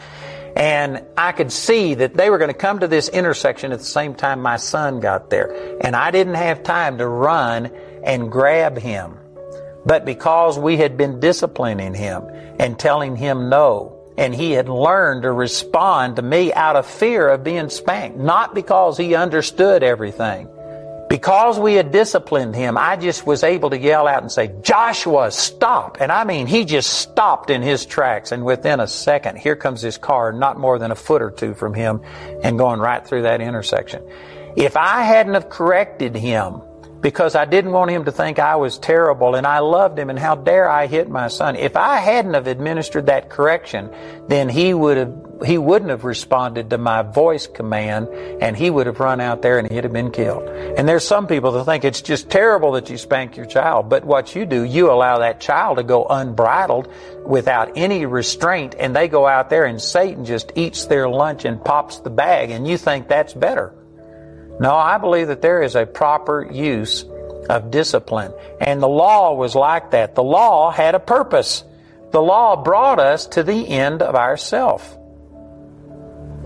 And 0.57 1.05
I 1.17 1.33
could 1.33 1.51
see 1.51 1.95
that 1.95 2.15
they 2.15 2.31
were 2.31 2.39
going 2.39 2.53
to 2.53 2.55
come 2.55 2.81
to 2.81 2.89
this 2.89 3.09
intersection 3.09 3.73
at 3.73 3.81
the 3.81 3.85
same 3.85 4.15
time 4.15 4.41
my 4.41 4.57
son 4.57 5.01
got 5.01 5.31
there. 5.31 5.79
And 5.81 5.97
I 5.97 6.11
didn't 6.11 6.35
have 6.35 6.63
time 6.63 6.99
to 6.99 7.07
run 7.07 7.73
and 8.05 8.31
grab 8.31 8.79
him. 8.79 9.19
But 9.85 10.05
because 10.05 10.59
we 10.59 10.77
had 10.77 10.97
been 10.97 11.21
disciplining 11.21 11.95
him 11.95 12.25
and 12.59 12.79
telling 12.79 13.17
him 13.17 13.49
no, 13.49 14.01
and 14.17 14.35
he 14.35 14.53
had 14.53 14.69
learned 14.69 15.23
to 15.23 15.33
respond 15.33 16.17
to 16.17 16.23
me 16.23 16.53
out 16.53 16.77
of 16.77 16.87
fear 16.87 17.29
of 17.29 17.43
being 17.43 17.69
spanked, 17.69 18.17
not 18.17 18.55
because 18.55 18.97
he 18.97 19.15
understood 19.15 19.83
everything, 19.83 20.49
because 21.09 21.59
we 21.59 21.75
had 21.75 21.91
disciplined 21.93 22.55
him, 22.55 22.77
I 22.79 22.97
just 22.97 23.27
was 23.27 23.45
able 23.45 23.71
to 23.71 23.79
yell 23.79 24.09
out 24.09 24.23
and 24.23 24.33
say, 24.33 24.53
Joshua, 24.63 25.31
stop. 25.31 25.99
And 26.01 26.11
I 26.11 26.25
mean, 26.25 26.47
he 26.47 26.65
just 26.65 26.91
stopped 26.91 27.51
in 27.51 27.63
his 27.63 27.87
tracks. 27.87 28.33
And 28.33 28.45
within 28.45 28.81
a 28.81 28.87
second, 28.87 29.39
here 29.39 29.57
comes 29.57 29.83
this 29.83 29.99
car, 29.99 30.33
not 30.33 30.59
more 30.59 30.79
than 30.79 30.91
a 30.91 30.97
foot 30.97 31.23
or 31.23 31.31
two 31.31 31.55
from 31.55 31.75
him, 31.75 32.01
and 32.43 32.59
going 32.59 32.81
right 32.81 33.07
through 33.07 33.23
that 33.23 33.41
intersection. 33.41 34.03
If 34.57 34.77
I 34.77 35.03
hadn't 35.03 35.35
have 35.35 35.51
corrected 35.51 36.17
him, 36.17 36.63
because 37.05 37.35
I 37.35 37.45
didn't 37.45 37.73
want 37.73 37.91
him 37.91 38.07
to 38.07 38.13
think 38.13 38.39
I 38.39 38.57
was 38.57 38.79
terrible 38.79 39.35
and 39.35 39.47
I 39.47 39.59
loved 39.59 39.99
him 39.99 40.09
and 40.09 40.19
how 40.19 40.37
dare 40.37 40.67
I 40.67 40.87
hit 40.87 41.07
my 41.07 41.29
son. 41.29 41.55
If 41.55 41.77
I 41.77 41.99
hadn't 41.99 42.33
have 42.33 42.47
administered 42.47 43.07
that 43.07 43.29
correction, 43.29 43.95
then 44.27 44.49
he 44.49 44.73
would 44.73 44.97
have 44.97 45.34
he 45.45 45.59
wouldn't 45.59 45.91
have 45.91 46.05
responded 46.05 46.71
to 46.71 46.79
my 46.79 47.03
voice 47.03 47.47
command 47.47 48.09
and 48.41 48.57
he 48.57 48.71
would 48.71 48.87
have 48.87 49.01
run 49.01 49.21
out 49.21 49.43
there 49.43 49.59
and 49.59 49.71
he'd 49.71 49.85
have 49.85 49.93
been 49.93 50.11
killed. 50.11 50.49
And 50.49 50.89
there's 50.89 51.07
some 51.07 51.27
people 51.27 51.53
that 51.53 51.65
think 51.65 51.85
it's 51.85 52.03
just 52.03 52.31
terrible 52.31 52.73
that 52.73 52.91
you 52.91 52.99
spank 52.99 53.37
your 53.37 53.47
child, 53.47 53.89
but 53.89 54.05
what 54.05 54.35
you 54.35 54.47
do, 54.47 54.63
you 54.63 54.91
allow 54.91 55.19
that 55.19 55.41
child 55.41 55.79
to 55.79 55.83
go 55.83 56.05
unbridled 56.05 56.89
without 57.25 57.77
any 57.77 58.07
restraint 58.07 58.75
and 58.79 58.95
they 58.95 59.09
go 59.09 59.27
out 59.27 59.51
there 59.51 59.65
and 59.65 59.81
Satan 59.81 60.25
just 60.25 60.53
eats 60.57 60.87
their 60.87 61.09
lunch 61.09 61.45
and 61.45 61.65
pops 61.65 61.99
the 62.01 62.11
bag 62.11 62.51
and 62.51 62.67
you 62.67 62.79
think 62.79 63.09
that's 63.09 63.35
better. 63.35 63.73
No, 64.61 64.75
I 64.75 64.99
believe 64.99 65.29
that 65.29 65.43
there 65.43 65.63
is 65.63 65.75
a 65.75 65.85
proper 65.85 66.49
use 66.51 67.05
of 67.49 67.71
discipline. 67.71 68.33
And 68.61 68.83
the 68.83 68.89
law 68.89 69.35
was 69.35 69.55
like 69.55 69.91
that. 69.91 70.15
The 70.15 70.23
law 70.23 70.71
had 70.71 70.95
a 70.95 71.01
purpose. 71.01 71.65
The 72.13 72.23
law 72.23 72.63
brought 72.63 73.01
us 73.01 73.27
to 73.29 73.43
the 73.43 73.69
end 73.69 74.03
of 74.03 74.15
ourself. 74.15 74.97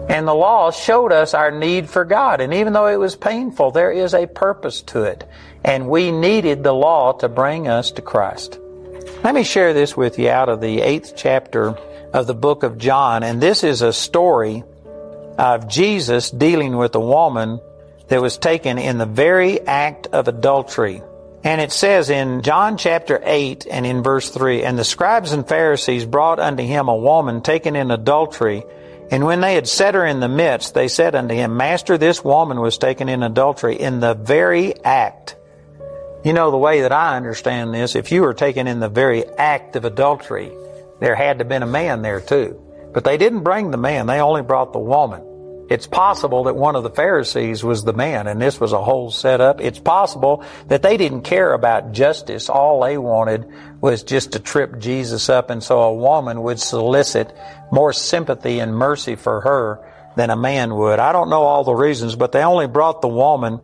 And 0.09 0.27
the 0.27 0.35
law 0.35 0.71
showed 0.71 1.13
us 1.13 1.35
our 1.35 1.51
need 1.51 1.89
for 1.89 2.05
God. 2.05 2.41
And 2.41 2.55
even 2.55 2.73
though 2.73 2.87
it 2.87 2.97
was 2.97 3.15
painful, 3.15 3.73
there 3.73 3.93
is 3.93 4.15
a 4.15 4.27
purpose 4.27 4.83
to 4.83 5.03
it. 5.03 5.29
And 5.63 5.89
we 5.89 6.11
needed 6.11 6.65
the 6.65 6.73
law 6.73 7.13
to 7.13 7.29
bring 7.29 7.69
us 7.69 7.91
to 7.93 8.03
Christ. 8.03 8.59
Let 9.23 9.35
me 9.35 9.43
share 9.43 9.75
this 9.75 9.97
with 9.97 10.19
you 10.19 10.31
out 10.31 10.49
of 10.49 10.61
the 10.61 10.81
eighth 10.81 11.15
chapter 11.17 11.77
of 12.15 12.27
the 12.27 12.35
book 12.35 12.63
of 12.63 12.79
John. 12.79 13.23
And 13.23 13.41
this 13.41 13.65
is 13.65 13.83
a 13.83 13.93
story 13.93 14.65
of 15.37 15.69
Jesus 15.69 16.31
dealing 16.31 16.77
with 16.77 16.95
a 16.95 17.01
woman 17.01 17.61
that 18.09 18.23
was 18.23 18.39
taken 18.39 18.79
in 18.79 18.99
the 18.99 19.07
very 19.07 19.61
act 19.61 20.07
of 20.09 20.29
adultery. 20.29 21.03
And 21.45 21.61
it 21.61 21.71
says 21.71 22.11
in 22.11 22.43
John 22.43 22.79
chapter 22.79 23.21
8 23.23 23.67
and 23.71 23.87
in 23.87 24.03
verse 24.03 24.31
3, 24.31 24.65
And 24.65 24.79
the 24.79 24.85
scribes 24.85 25.33
and 25.33 25.47
Pharisees 25.47 26.05
brought 26.05 26.41
unto 26.41 26.63
him 26.63 26.89
a 26.89 26.97
woman 26.97 27.43
taken 27.43 27.77
in 27.77 27.91
adultery. 27.91 28.65
And 29.11 29.25
when 29.25 29.41
they 29.41 29.55
had 29.55 29.67
set 29.67 29.95
her 29.95 30.05
in 30.05 30.21
the 30.21 30.29
midst, 30.29 30.75
they 30.75 30.89
said 30.89 31.15
unto 31.15 31.35
him, 31.35 31.57
Master, 31.57 31.97
this 31.97 32.23
woman 32.23 32.61
was 32.61 32.77
taken 32.77 33.09
in 33.09 33.23
adultery 33.23 33.77
in 33.77 34.01
the 34.01 34.15
very 34.15 34.79
act. 34.85 35.37
You 36.25 36.33
know, 36.33 36.51
the 36.51 36.59
way 36.59 36.83
that 36.83 36.93
I 36.93 37.17
understand 37.17 37.73
this, 37.73 37.95
if 37.95 38.13
you 38.13 38.23
were 38.23 38.35
taken 38.35 38.67
in 38.67 38.81
the 38.81 38.89
very 38.89 39.25
act 39.25 39.77
of 39.77 39.85
adultery, 39.85 40.53
there 41.01 41.15
had 41.15 41.39
to 41.39 41.45
have 41.45 41.49
been 41.49 41.63
a 41.63 41.67
man 41.67 42.03
there 42.03 42.21
too. 42.21 42.61
But 42.93 43.05
they 43.05 43.17
didn't 43.17 43.45
bring 43.45 43.71
the 43.71 43.77
man, 43.79 44.07
they 44.07 44.21
only 44.21 44.43
brought 44.43 44.73
the 44.73 44.79
woman. 44.79 45.25
It's 45.71 45.87
possible 45.87 46.45
that 46.45 46.57
one 46.57 46.77
of 46.77 46.83
the 46.83 46.91
Pharisees 46.91 47.63
was 47.63 47.85
the 47.85 47.93
man 47.93 48.27
and 48.27 48.41
this 48.41 48.59
was 48.59 48.73
a 48.73 48.83
whole 48.83 49.11
setup. 49.11 49.61
It's 49.61 49.79
possible 49.79 50.43
that 50.69 50.83
they 50.83 50.97
didn't 50.97 51.23
care 51.23 51.53
about 51.53 51.93
justice. 51.93 52.49
All 52.49 52.83
they 52.83 52.97
wanted 52.97 53.47
was 53.81 54.03
just 54.03 54.33
to 54.33 54.41
trip 54.41 54.79
Jesus 54.79 55.29
up 55.29 55.51
and 55.51 55.63
so 55.63 55.81
a 55.81 55.95
woman 55.95 56.43
would 56.43 56.61
solicit 56.61 57.35
more 57.71 57.93
sympathy 57.93 58.59
and 58.59 58.75
mercy 58.75 59.15
for 59.15 59.41
her 59.43 59.85
than 60.17 60.31
a 60.31 60.37
man 60.37 60.75
would. 60.75 60.99
I 60.99 61.13
don't 61.13 61.31
know 61.31 61.43
all 61.43 61.65
the 61.65 61.75
reasons, 61.75 62.17
but 62.17 62.33
they 62.33 62.43
only 62.43 62.67
brought 62.67 63.03
the 63.03 63.09
woman. 63.09 63.61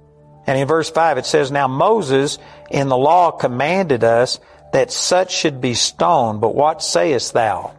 And 0.47 0.59
in 0.59 0.69
verse 0.69 0.89
5 0.89 1.19
it 1.19 1.27
says, 1.27 1.51
Now 1.51 1.67
Moses 1.67 2.39
in 2.71 2.89
the 2.89 2.97
law 2.97 3.33
commanded 3.33 4.05
us 4.05 4.39
that 4.73 4.93
such 4.93 5.35
should 5.35 5.61
be 5.61 5.75
stoned, 5.75 6.41
but 6.41 6.55
what 6.55 6.83
sayest 6.83 7.33
thou? 7.33 7.75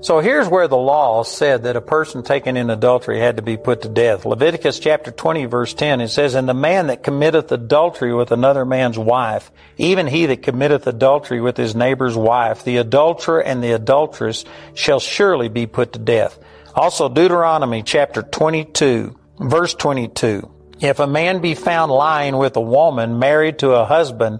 So 0.00 0.20
here's 0.20 0.48
where 0.48 0.68
the 0.68 0.76
law 0.76 1.24
said 1.24 1.64
that 1.64 1.74
a 1.74 1.80
person 1.80 2.22
taken 2.22 2.56
in 2.56 2.70
adultery 2.70 3.18
had 3.18 3.36
to 3.38 3.42
be 3.42 3.56
put 3.56 3.82
to 3.82 3.88
death. 3.88 4.24
Leviticus 4.24 4.78
chapter 4.78 5.10
20 5.10 5.46
verse 5.46 5.74
10, 5.74 6.00
it 6.00 6.08
says, 6.08 6.36
And 6.36 6.48
the 6.48 6.54
man 6.54 6.86
that 6.86 7.02
committeth 7.02 7.50
adultery 7.50 8.14
with 8.14 8.30
another 8.30 8.64
man's 8.64 8.96
wife, 8.96 9.50
even 9.76 10.06
he 10.06 10.26
that 10.26 10.44
committeth 10.44 10.86
adultery 10.86 11.40
with 11.40 11.56
his 11.56 11.74
neighbor's 11.74 12.16
wife, 12.16 12.62
the 12.62 12.76
adulterer 12.76 13.42
and 13.42 13.62
the 13.62 13.72
adulteress 13.72 14.44
shall 14.74 15.00
surely 15.00 15.48
be 15.48 15.66
put 15.66 15.94
to 15.94 15.98
death. 15.98 16.38
Also 16.76 17.08
Deuteronomy 17.08 17.82
chapter 17.82 18.22
22 18.22 19.18
verse 19.40 19.74
22, 19.74 20.48
If 20.80 21.00
a 21.00 21.08
man 21.08 21.40
be 21.40 21.54
found 21.54 21.90
lying 21.90 22.36
with 22.36 22.56
a 22.56 22.60
woman 22.60 23.18
married 23.18 23.58
to 23.60 23.72
a 23.72 23.84
husband, 23.84 24.38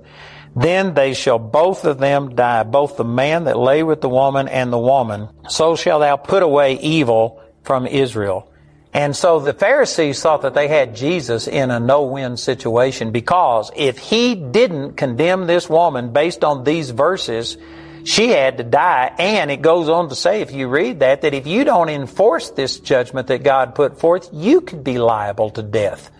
then 0.60 0.94
they 0.94 1.14
shall 1.14 1.38
both 1.38 1.84
of 1.84 1.98
them 1.98 2.34
die, 2.34 2.62
both 2.62 2.96
the 2.96 3.04
man 3.04 3.44
that 3.44 3.58
lay 3.58 3.82
with 3.82 4.00
the 4.00 4.08
woman 4.08 4.48
and 4.48 4.72
the 4.72 4.78
woman. 4.78 5.28
So 5.48 5.76
shall 5.76 6.00
thou 6.00 6.16
put 6.16 6.42
away 6.42 6.78
evil 6.78 7.42
from 7.62 7.86
Israel. 7.86 8.50
And 8.94 9.14
so 9.14 9.38
the 9.38 9.52
Pharisees 9.52 10.20
thought 10.20 10.42
that 10.42 10.54
they 10.54 10.66
had 10.66 10.96
Jesus 10.96 11.46
in 11.46 11.70
a 11.70 11.78
no-win 11.78 12.36
situation 12.36 13.12
because 13.12 13.70
if 13.76 13.98
he 13.98 14.34
didn't 14.34 14.94
condemn 14.94 15.46
this 15.46 15.68
woman 15.68 16.12
based 16.12 16.42
on 16.42 16.64
these 16.64 16.90
verses, 16.90 17.58
she 18.04 18.28
had 18.30 18.56
to 18.56 18.64
die. 18.64 19.14
And 19.18 19.50
it 19.50 19.60
goes 19.60 19.88
on 19.90 20.08
to 20.08 20.14
say, 20.14 20.40
if 20.40 20.52
you 20.52 20.68
read 20.68 21.00
that, 21.00 21.20
that 21.20 21.34
if 21.34 21.46
you 21.46 21.64
don't 21.64 21.90
enforce 21.90 22.50
this 22.50 22.80
judgment 22.80 23.26
that 23.26 23.42
God 23.42 23.74
put 23.74 24.00
forth, 24.00 24.30
you 24.32 24.62
could 24.62 24.82
be 24.82 24.98
liable 24.98 25.50
to 25.50 25.62
death. 25.62 26.10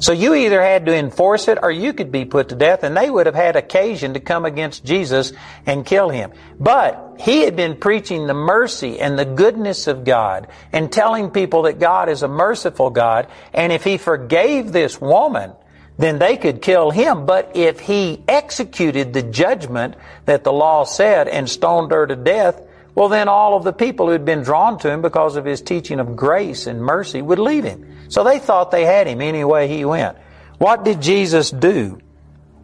So 0.00 0.12
you 0.12 0.34
either 0.34 0.62
had 0.62 0.86
to 0.86 0.94
enforce 0.94 1.48
it 1.48 1.58
or 1.62 1.70
you 1.70 1.92
could 1.92 2.12
be 2.12 2.24
put 2.24 2.50
to 2.50 2.54
death 2.54 2.84
and 2.84 2.96
they 2.96 3.10
would 3.10 3.26
have 3.26 3.34
had 3.34 3.56
occasion 3.56 4.14
to 4.14 4.20
come 4.20 4.44
against 4.44 4.84
Jesus 4.84 5.32
and 5.66 5.84
kill 5.84 6.08
him. 6.08 6.32
But 6.58 7.16
he 7.18 7.40
had 7.40 7.56
been 7.56 7.76
preaching 7.76 8.26
the 8.26 8.34
mercy 8.34 9.00
and 9.00 9.18
the 9.18 9.24
goodness 9.24 9.86
of 9.88 10.04
God 10.04 10.48
and 10.72 10.92
telling 10.92 11.30
people 11.30 11.62
that 11.62 11.80
God 11.80 12.08
is 12.08 12.22
a 12.22 12.28
merciful 12.28 12.90
God 12.90 13.28
and 13.52 13.72
if 13.72 13.82
he 13.82 13.96
forgave 13.98 14.72
this 14.72 15.00
woman, 15.00 15.52
then 15.98 16.20
they 16.20 16.36
could 16.36 16.62
kill 16.62 16.90
him. 16.90 17.26
But 17.26 17.56
if 17.56 17.80
he 17.80 18.22
executed 18.28 19.12
the 19.12 19.22
judgment 19.22 19.96
that 20.26 20.44
the 20.44 20.52
law 20.52 20.84
said 20.84 21.26
and 21.26 21.50
stoned 21.50 21.90
her 21.90 22.06
to 22.06 22.14
death, 22.14 22.62
well 22.98 23.08
then 23.08 23.28
all 23.28 23.56
of 23.56 23.62
the 23.62 23.72
people 23.72 24.08
who'd 24.08 24.24
been 24.24 24.42
drawn 24.42 24.76
to 24.80 24.90
him 24.90 25.02
because 25.02 25.36
of 25.36 25.44
his 25.44 25.62
teaching 25.62 26.00
of 26.00 26.16
grace 26.16 26.66
and 26.66 26.82
mercy 26.82 27.22
would 27.22 27.38
leave 27.38 27.62
him. 27.62 27.86
So 28.08 28.24
they 28.24 28.40
thought 28.40 28.72
they 28.72 28.84
had 28.84 29.06
him 29.06 29.20
any 29.20 29.44
way 29.44 29.68
he 29.68 29.84
went. 29.84 30.18
What 30.58 30.84
did 30.84 31.00
Jesus 31.00 31.52
do? 31.52 32.00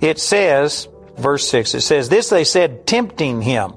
It 0.01 0.19
says, 0.19 0.89
verse 1.17 1.47
6, 1.49 1.75
it 1.77 1.83
says, 1.83 2.09
This 2.09 2.31
they 2.31 2.43
said, 2.43 2.85
tempting 2.85 3.43
him, 3.43 3.75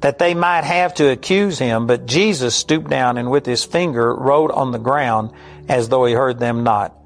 that 0.00 0.18
they 0.18 0.32
might 0.32 0.64
have 0.64 0.94
to 0.94 1.10
accuse 1.10 1.58
him. 1.58 1.86
But 1.86 2.06
Jesus 2.06 2.54
stooped 2.54 2.88
down 2.88 3.18
and 3.18 3.30
with 3.30 3.44
his 3.44 3.64
finger 3.64 4.14
wrote 4.14 4.50
on 4.50 4.72
the 4.72 4.78
ground 4.78 5.32
as 5.68 5.90
though 5.90 6.06
he 6.06 6.14
heard 6.14 6.38
them 6.38 6.64
not. 6.64 6.96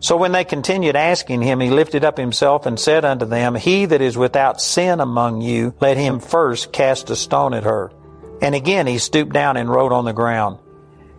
So 0.00 0.16
when 0.16 0.32
they 0.32 0.44
continued 0.44 0.96
asking 0.96 1.42
him, 1.42 1.60
he 1.60 1.70
lifted 1.70 2.04
up 2.04 2.18
himself 2.18 2.66
and 2.66 2.80
said 2.80 3.04
unto 3.04 3.24
them, 3.24 3.54
He 3.54 3.86
that 3.86 4.00
is 4.00 4.18
without 4.18 4.60
sin 4.60 4.98
among 4.98 5.42
you, 5.42 5.74
let 5.80 5.96
him 5.96 6.18
first 6.18 6.72
cast 6.72 7.08
a 7.10 7.14
stone 7.14 7.54
at 7.54 7.62
her. 7.62 7.92
And 8.40 8.54
again 8.54 8.86
he 8.86 8.98
stooped 8.98 9.32
down 9.32 9.56
and 9.56 9.70
wrote 9.70 9.92
on 9.92 10.04
the 10.04 10.12
ground. 10.12 10.58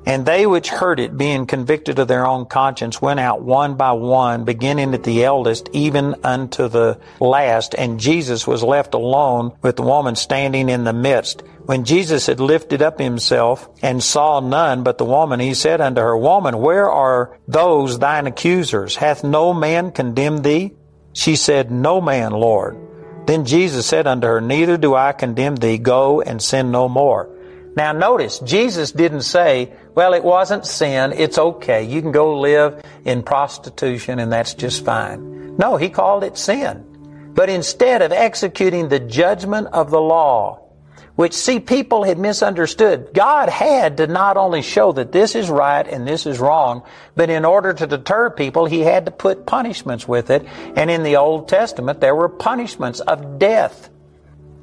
And 0.06 0.26
they 0.26 0.48
which 0.48 0.70
heard 0.70 1.00
it, 1.00 1.18
being 1.18 1.46
convicted 1.46 2.00
of 2.00 2.08
their 2.08 2.26
own 2.26 2.46
conscience, 2.46 3.02
went 3.02 3.20
out 3.20 3.44
one 3.44 3.76
by 3.76 3.92
one, 3.92 4.44
beginning 4.44 4.94
at 4.94 5.04
the 5.04 5.24
eldest, 5.24 5.70
even 5.74 6.16
unto 6.24 6.68
the 6.68 7.00
last. 7.20 7.76
And 7.76 8.00
Jesus 8.00 8.48
was 8.48 8.64
left 8.64 8.94
alone 8.94 9.52
with 9.62 9.76
the 9.76 9.84
woman 9.84 10.16
standing 10.16 10.70
in 10.70 10.84
the 10.84 10.94
midst. 10.94 11.44
When 11.66 11.84
Jesus 11.84 12.26
had 12.26 12.40
lifted 12.40 12.82
up 12.82 12.98
himself 12.98 13.70
and 13.84 14.02
saw 14.02 14.40
none 14.40 14.82
but 14.82 14.98
the 14.98 15.06
woman, 15.06 15.40
he 15.40 15.54
said 15.54 15.82
unto 15.82 16.02
her, 16.02 16.18
Woman, 16.18 16.58
where 16.58 16.90
are 16.90 17.38
those 17.48 18.00
thine 18.00 18.26
accusers? 18.26 18.96
Hath 18.96 19.24
no 19.24 19.54
man 19.54 19.92
condemned 19.92 20.44
thee? 20.44 20.74
She 21.14 21.36
said, 21.36 21.70
No 21.70 22.02
man, 22.02 22.32
Lord. 22.32 22.89
Then 23.30 23.46
Jesus 23.46 23.86
said 23.86 24.08
unto 24.08 24.26
her, 24.26 24.42
Neither 24.42 24.76
do 24.76 24.96
I 24.96 25.12
condemn 25.12 25.56
thee. 25.56 25.78
Go 25.78 26.20
and 26.20 26.42
sin 26.42 26.72
no 26.72 26.90
more. 26.90 27.30
Now 27.76 27.92
notice, 27.92 28.40
Jesus 28.40 28.92
didn't 28.92 29.22
say, 29.22 29.72
well, 29.94 30.16
it 30.16 30.24
wasn't 30.24 30.66
sin, 30.66 31.14
it's 31.14 31.38
okay, 31.38 31.84
you 31.84 32.02
can 32.02 32.12
go 32.12 32.40
live 32.40 32.84
in 33.06 33.22
prostitution 33.22 34.18
and 34.18 34.32
that's 34.32 34.56
just 34.56 34.84
fine. 34.84 35.56
No, 35.58 35.78
he 35.78 35.90
called 35.90 36.24
it 36.24 36.40
sin. 36.40 36.84
But 37.36 37.50
instead 37.50 38.02
of 38.02 38.12
executing 38.12 38.90
the 38.90 39.00
judgment 39.00 39.68
of 39.74 39.92
the 39.92 40.02
law, 40.02 40.62
which 41.20 41.34
see 41.34 41.60
people 41.60 42.06
had 42.06 42.18
misunderstood, 42.18 43.10
God 43.14 43.50
had 43.50 43.98
to 43.98 44.08
not 44.08 44.38
only 44.38 44.62
show 44.62 44.94
that 44.94 45.12
this 45.12 45.36
is 45.36 45.50
right 45.50 45.86
and 45.86 46.08
this 46.08 46.26
is 46.26 46.40
wrong, 46.40 46.84
but 47.14 47.30
in 47.30 47.44
order 47.44 47.74
to 47.74 47.86
deter 47.86 48.30
people, 48.30 48.66
he 48.66 48.80
had 48.80 49.06
to 49.06 49.12
put 49.12 49.46
punishments 49.46 50.08
with 50.08 50.30
it. 50.30 50.46
And 50.78 50.90
in 50.90 51.04
the 51.04 51.18
Old 51.18 51.50
Testament, 51.50 52.00
there 52.00 52.16
were 52.16 52.30
punishments 52.30 53.02
of 53.02 53.38
death 53.38 53.90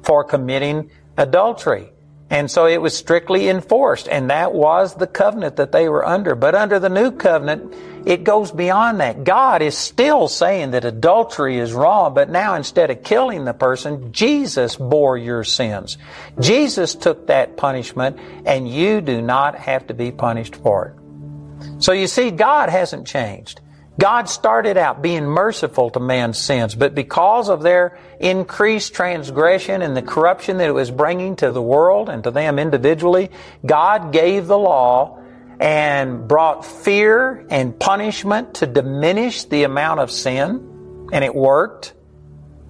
for 0.01 0.23
committing 0.23 0.89
adultery. 1.15 1.91
And 2.31 2.49
so 2.49 2.65
it 2.65 2.81
was 2.81 2.97
strictly 2.97 3.49
enforced, 3.49 4.09
and 4.09 4.31
that 4.31 4.51
was 4.51 4.95
the 4.95 5.05
covenant 5.05 5.57
that 5.57 5.71
they 5.71 5.87
were 5.87 6.07
under. 6.07 6.33
But 6.33 6.55
under 6.55 6.79
the 6.79 6.89
new 6.89 7.11
covenant, 7.11 7.71
it 8.07 8.23
goes 8.23 8.53
beyond 8.53 9.01
that. 9.01 9.25
God 9.25 9.61
is 9.61 9.77
still 9.77 10.29
saying 10.29 10.71
that 10.71 10.85
adultery 10.85 11.57
is 11.57 11.73
wrong, 11.73 12.13
but 12.13 12.29
now 12.29 12.55
instead 12.55 12.89
of 12.89 13.03
killing 13.03 13.43
the 13.43 13.53
person, 13.53 14.13
Jesus 14.13 14.77
bore 14.77 15.17
your 15.17 15.43
sins. 15.43 15.97
Jesus 16.39 16.95
took 16.95 17.27
that 17.27 17.57
punishment, 17.57 18.17
and 18.45 18.65
you 18.65 19.01
do 19.01 19.21
not 19.21 19.55
have 19.55 19.87
to 19.87 19.93
be 19.93 20.13
punished 20.13 20.55
for 20.55 20.87
it. 20.87 21.83
So 21.83 21.91
you 21.91 22.07
see, 22.07 22.31
God 22.31 22.69
hasn't 22.69 23.07
changed. 23.07 23.59
God 23.99 24.29
started 24.29 24.77
out 24.77 25.01
being 25.01 25.25
merciful 25.25 25.89
to 25.89 25.99
man's 25.99 26.37
sins, 26.37 26.75
but 26.75 26.95
because 26.95 27.49
of 27.49 27.61
their 27.61 27.99
increased 28.21 28.93
transgression 28.93 29.81
and 29.81 29.97
the 29.97 30.01
corruption 30.01 30.59
that 30.59 30.69
it 30.69 30.73
was 30.73 30.91
bringing 30.91 31.35
to 31.37 31.51
the 31.51 31.61
world 31.61 32.07
and 32.07 32.23
to 32.23 32.31
them 32.31 32.57
individually, 32.57 33.31
God 33.65 34.13
gave 34.13 34.47
the 34.47 34.57
law 34.57 35.16
and 35.59 36.27
brought 36.27 36.65
fear 36.65 37.45
and 37.49 37.79
punishment 37.79 38.55
to 38.55 38.67
diminish 38.67 39.45
the 39.45 39.63
amount 39.63 39.99
of 39.99 40.11
sin, 40.11 41.09
and 41.11 41.23
it 41.23 41.33
worked. 41.33 41.93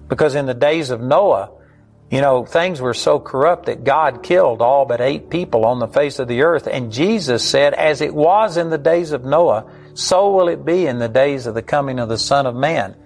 Because 0.08 0.34
in 0.34 0.46
the 0.46 0.54
days 0.54 0.90
of 0.90 1.00
Noah, 1.00 1.50
you 2.10 2.22
know, 2.22 2.46
things 2.46 2.80
were 2.80 2.94
so 2.94 3.20
corrupt 3.20 3.66
that 3.66 3.84
God 3.84 4.22
killed 4.22 4.62
all 4.62 4.86
but 4.86 5.02
eight 5.02 5.28
people 5.28 5.66
on 5.66 5.78
the 5.78 5.88
face 5.88 6.18
of 6.18 6.28
the 6.28 6.42
earth. 6.42 6.66
And 6.66 6.90
Jesus 6.90 7.44
said, 7.44 7.74
as 7.74 8.00
it 8.00 8.14
was 8.14 8.56
in 8.56 8.70
the 8.70 8.78
days 8.78 9.12
of 9.12 9.24
Noah, 9.24 9.70
so 9.92 10.34
will 10.34 10.48
it 10.48 10.64
be 10.64 10.86
in 10.86 10.98
the 10.98 11.08
days 11.08 11.46
of 11.46 11.54
the 11.54 11.62
coming 11.62 11.98
of 11.98 12.08
the 12.08 12.16
Son 12.16 12.46
of 12.46 12.54
Man. 12.54 12.96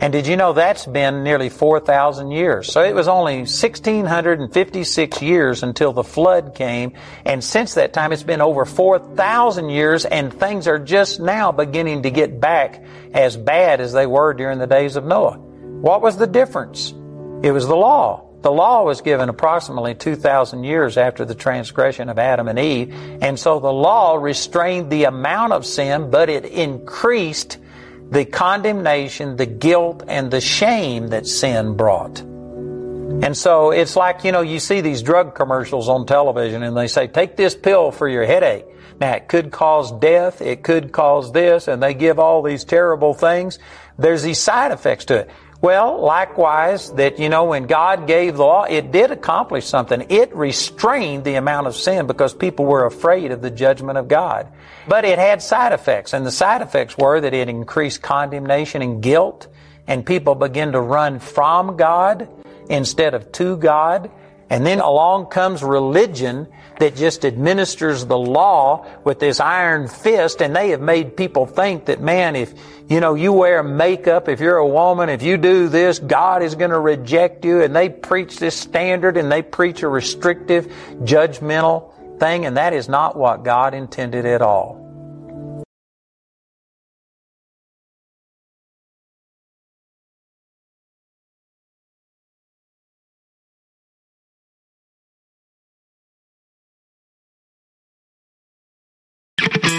And 0.00 0.14
did 0.14 0.26
you 0.26 0.36
know 0.36 0.54
that's 0.54 0.86
been 0.86 1.22
nearly 1.22 1.50
4,000 1.50 2.30
years? 2.30 2.72
So 2.72 2.82
it 2.82 2.94
was 2.94 3.06
only 3.06 3.40
1,656 3.40 5.22
years 5.22 5.62
until 5.62 5.92
the 5.92 6.02
flood 6.02 6.54
came. 6.54 6.94
And 7.26 7.44
since 7.44 7.74
that 7.74 7.92
time, 7.92 8.10
it's 8.10 8.22
been 8.22 8.40
over 8.40 8.64
4,000 8.64 9.68
years 9.68 10.06
and 10.06 10.32
things 10.32 10.66
are 10.66 10.78
just 10.78 11.20
now 11.20 11.52
beginning 11.52 12.04
to 12.04 12.10
get 12.10 12.40
back 12.40 12.82
as 13.12 13.36
bad 13.36 13.82
as 13.82 13.92
they 13.92 14.06
were 14.06 14.32
during 14.32 14.58
the 14.58 14.66
days 14.66 14.96
of 14.96 15.04
Noah. 15.04 15.36
What 15.36 16.00
was 16.00 16.16
the 16.16 16.26
difference? 16.26 16.94
It 17.42 17.52
was 17.52 17.66
the 17.66 17.76
law. 17.76 18.26
The 18.40 18.50
law 18.50 18.84
was 18.84 19.02
given 19.02 19.28
approximately 19.28 19.94
2,000 19.94 20.64
years 20.64 20.96
after 20.96 21.26
the 21.26 21.34
transgression 21.34 22.08
of 22.08 22.18
Adam 22.18 22.48
and 22.48 22.58
Eve, 22.58 22.94
and 23.20 23.38
so 23.38 23.60
the 23.60 23.72
law 23.72 24.14
restrained 24.14 24.90
the 24.90 25.04
amount 25.04 25.52
of 25.52 25.66
sin, 25.66 26.10
but 26.10 26.30
it 26.30 26.46
increased 26.46 27.58
the 28.10 28.24
condemnation, 28.24 29.36
the 29.36 29.46
guilt, 29.46 30.02
and 30.06 30.30
the 30.30 30.40
shame 30.40 31.08
that 31.08 31.26
sin 31.26 31.76
brought. 31.76 32.20
And 32.20 33.36
so 33.36 33.70
it's 33.70 33.96
like, 33.96 34.24
you 34.24 34.32
know, 34.32 34.40
you 34.40 34.58
see 34.58 34.80
these 34.80 35.02
drug 35.02 35.34
commercials 35.34 35.88
on 35.88 36.06
television 36.06 36.62
and 36.62 36.76
they 36.76 36.88
say, 36.88 37.06
take 37.06 37.36
this 37.36 37.54
pill 37.54 37.90
for 37.90 38.08
your 38.08 38.24
headache. 38.24 38.64
Now, 39.00 39.14
it 39.14 39.28
could 39.28 39.50
cause 39.50 39.92
death, 39.92 40.42
it 40.42 40.62
could 40.62 40.92
cause 40.92 41.32
this, 41.32 41.68
and 41.68 41.82
they 41.82 41.94
give 41.94 42.18
all 42.18 42.42
these 42.42 42.64
terrible 42.64 43.14
things. 43.14 43.58
There's 43.98 44.22
these 44.22 44.38
side 44.38 44.72
effects 44.72 45.06
to 45.06 45.20
it. 45.20 45.30
Well, 45.62 46.00
likewise, 46.00 46.90
that, 46.92 47.18
you 47.18 47.28
know, 47.28 47.44
when 47.44 47.66
God 47.66 48.06
gave 48.06 48.38
the 48.38 48.44
law, 48.44 48.64
it 48.64 48.90
did 48.92 49.10
accomplish 49.10 49.66
something. 49.66 50.06
It 50.08 50.34
restrained 50.34 51.24
the 51.24 51.34
amount 51.34 51.66
of 51.66 51.76
sin 51.76 52.06
because 52.06 52.32
people 52.32 52.64
were 52.64 52.86
afraid 52.86 53.30
of 53.30 53.42
the 53.42 53.50
judgment 53.50 53.98
of 53.98 54.08
God. 54.08 54.48
But 54.88 55.04
it 55.04 55.18
had 55.18 55.42
side 55.42 55.72
effects, 55.74 56.14
and 56.14 56.24
the 56.24 56.30
side 56.30 56.62
effects 56.62 56.96
were 56.96 57.20
that 57.20 57.34
it 57.34 57.50
increased 57.50 58.00
condemnation 58.00 58.80
and 58.80 59.02
guilt, 59.02 59.48
and 59.86 60.06
people 60.06 60.34
began 60.34 60.72
to 60.72 60.80
run 60.80 61.18
from 61.18 61.76
God 61.76 62.26
instead 62.70 63.12
of 63.12 63.30
to 63.32 63.58
God. 63.58 64.10
And 64.50 64.66
then 64.66 64.80
along 64.80 65.26
comes 65.26 65.62
religion 65.62 66.48
that 66.80 66.96
just 66.96 67.24
administers 67.24 68.04
the 68.04 68.18
law 68.18 68.84
with 69.04 69.20
this 69.20 69.38
iron 69.38 69.86
fist, 69.86 70.42
and 70.42 70.56
they 70.56 70.70
have 70.70 70.80
made 70.80 71.16
people 71.16 71.46
think 71.46 71.84
that, 71.84 72.00
man, 72.00 72.34
if, 72.34 72.52
you 72.88 72.98
know, 72.98 73.14
you 73.14 73.32
wear 73.32 73.62
makeup, 73.62 74.28
if 74.28 74.40
you're 74.40 74.56
a 74.56 74.66
woman, 74.66 75.08
if 75.08 75.22
you 75.22 75.36
do 75.36 75.68
this, 75.68 76.00
God 76.00 76.42
is 76.42 76.56
going 76.56 76.72
to 76.72 76.80
reject 76.80 77.44
you, 77.44 77.62
and 77.62 77.76
they 77.76 77.88
preach 77.88 78.40
this 78.40 78.56
standard, 78.56 79.16
and 79.16 79.30
they 79.30 79.42
preach 79.42 79.84
a 79.84 79.88
restrictive, 79.88 80.66
judgmental 81.02 81.92
thing, 82.18 82.44
and 82.44 82.56
that 82.56 82.72
is 82.72 82.88
not 82.88 83.16
what 83.16 83.44
God 83.44 83.72
intended 83.72 84.26
at 84.26 84.42
all. 84.42 84.89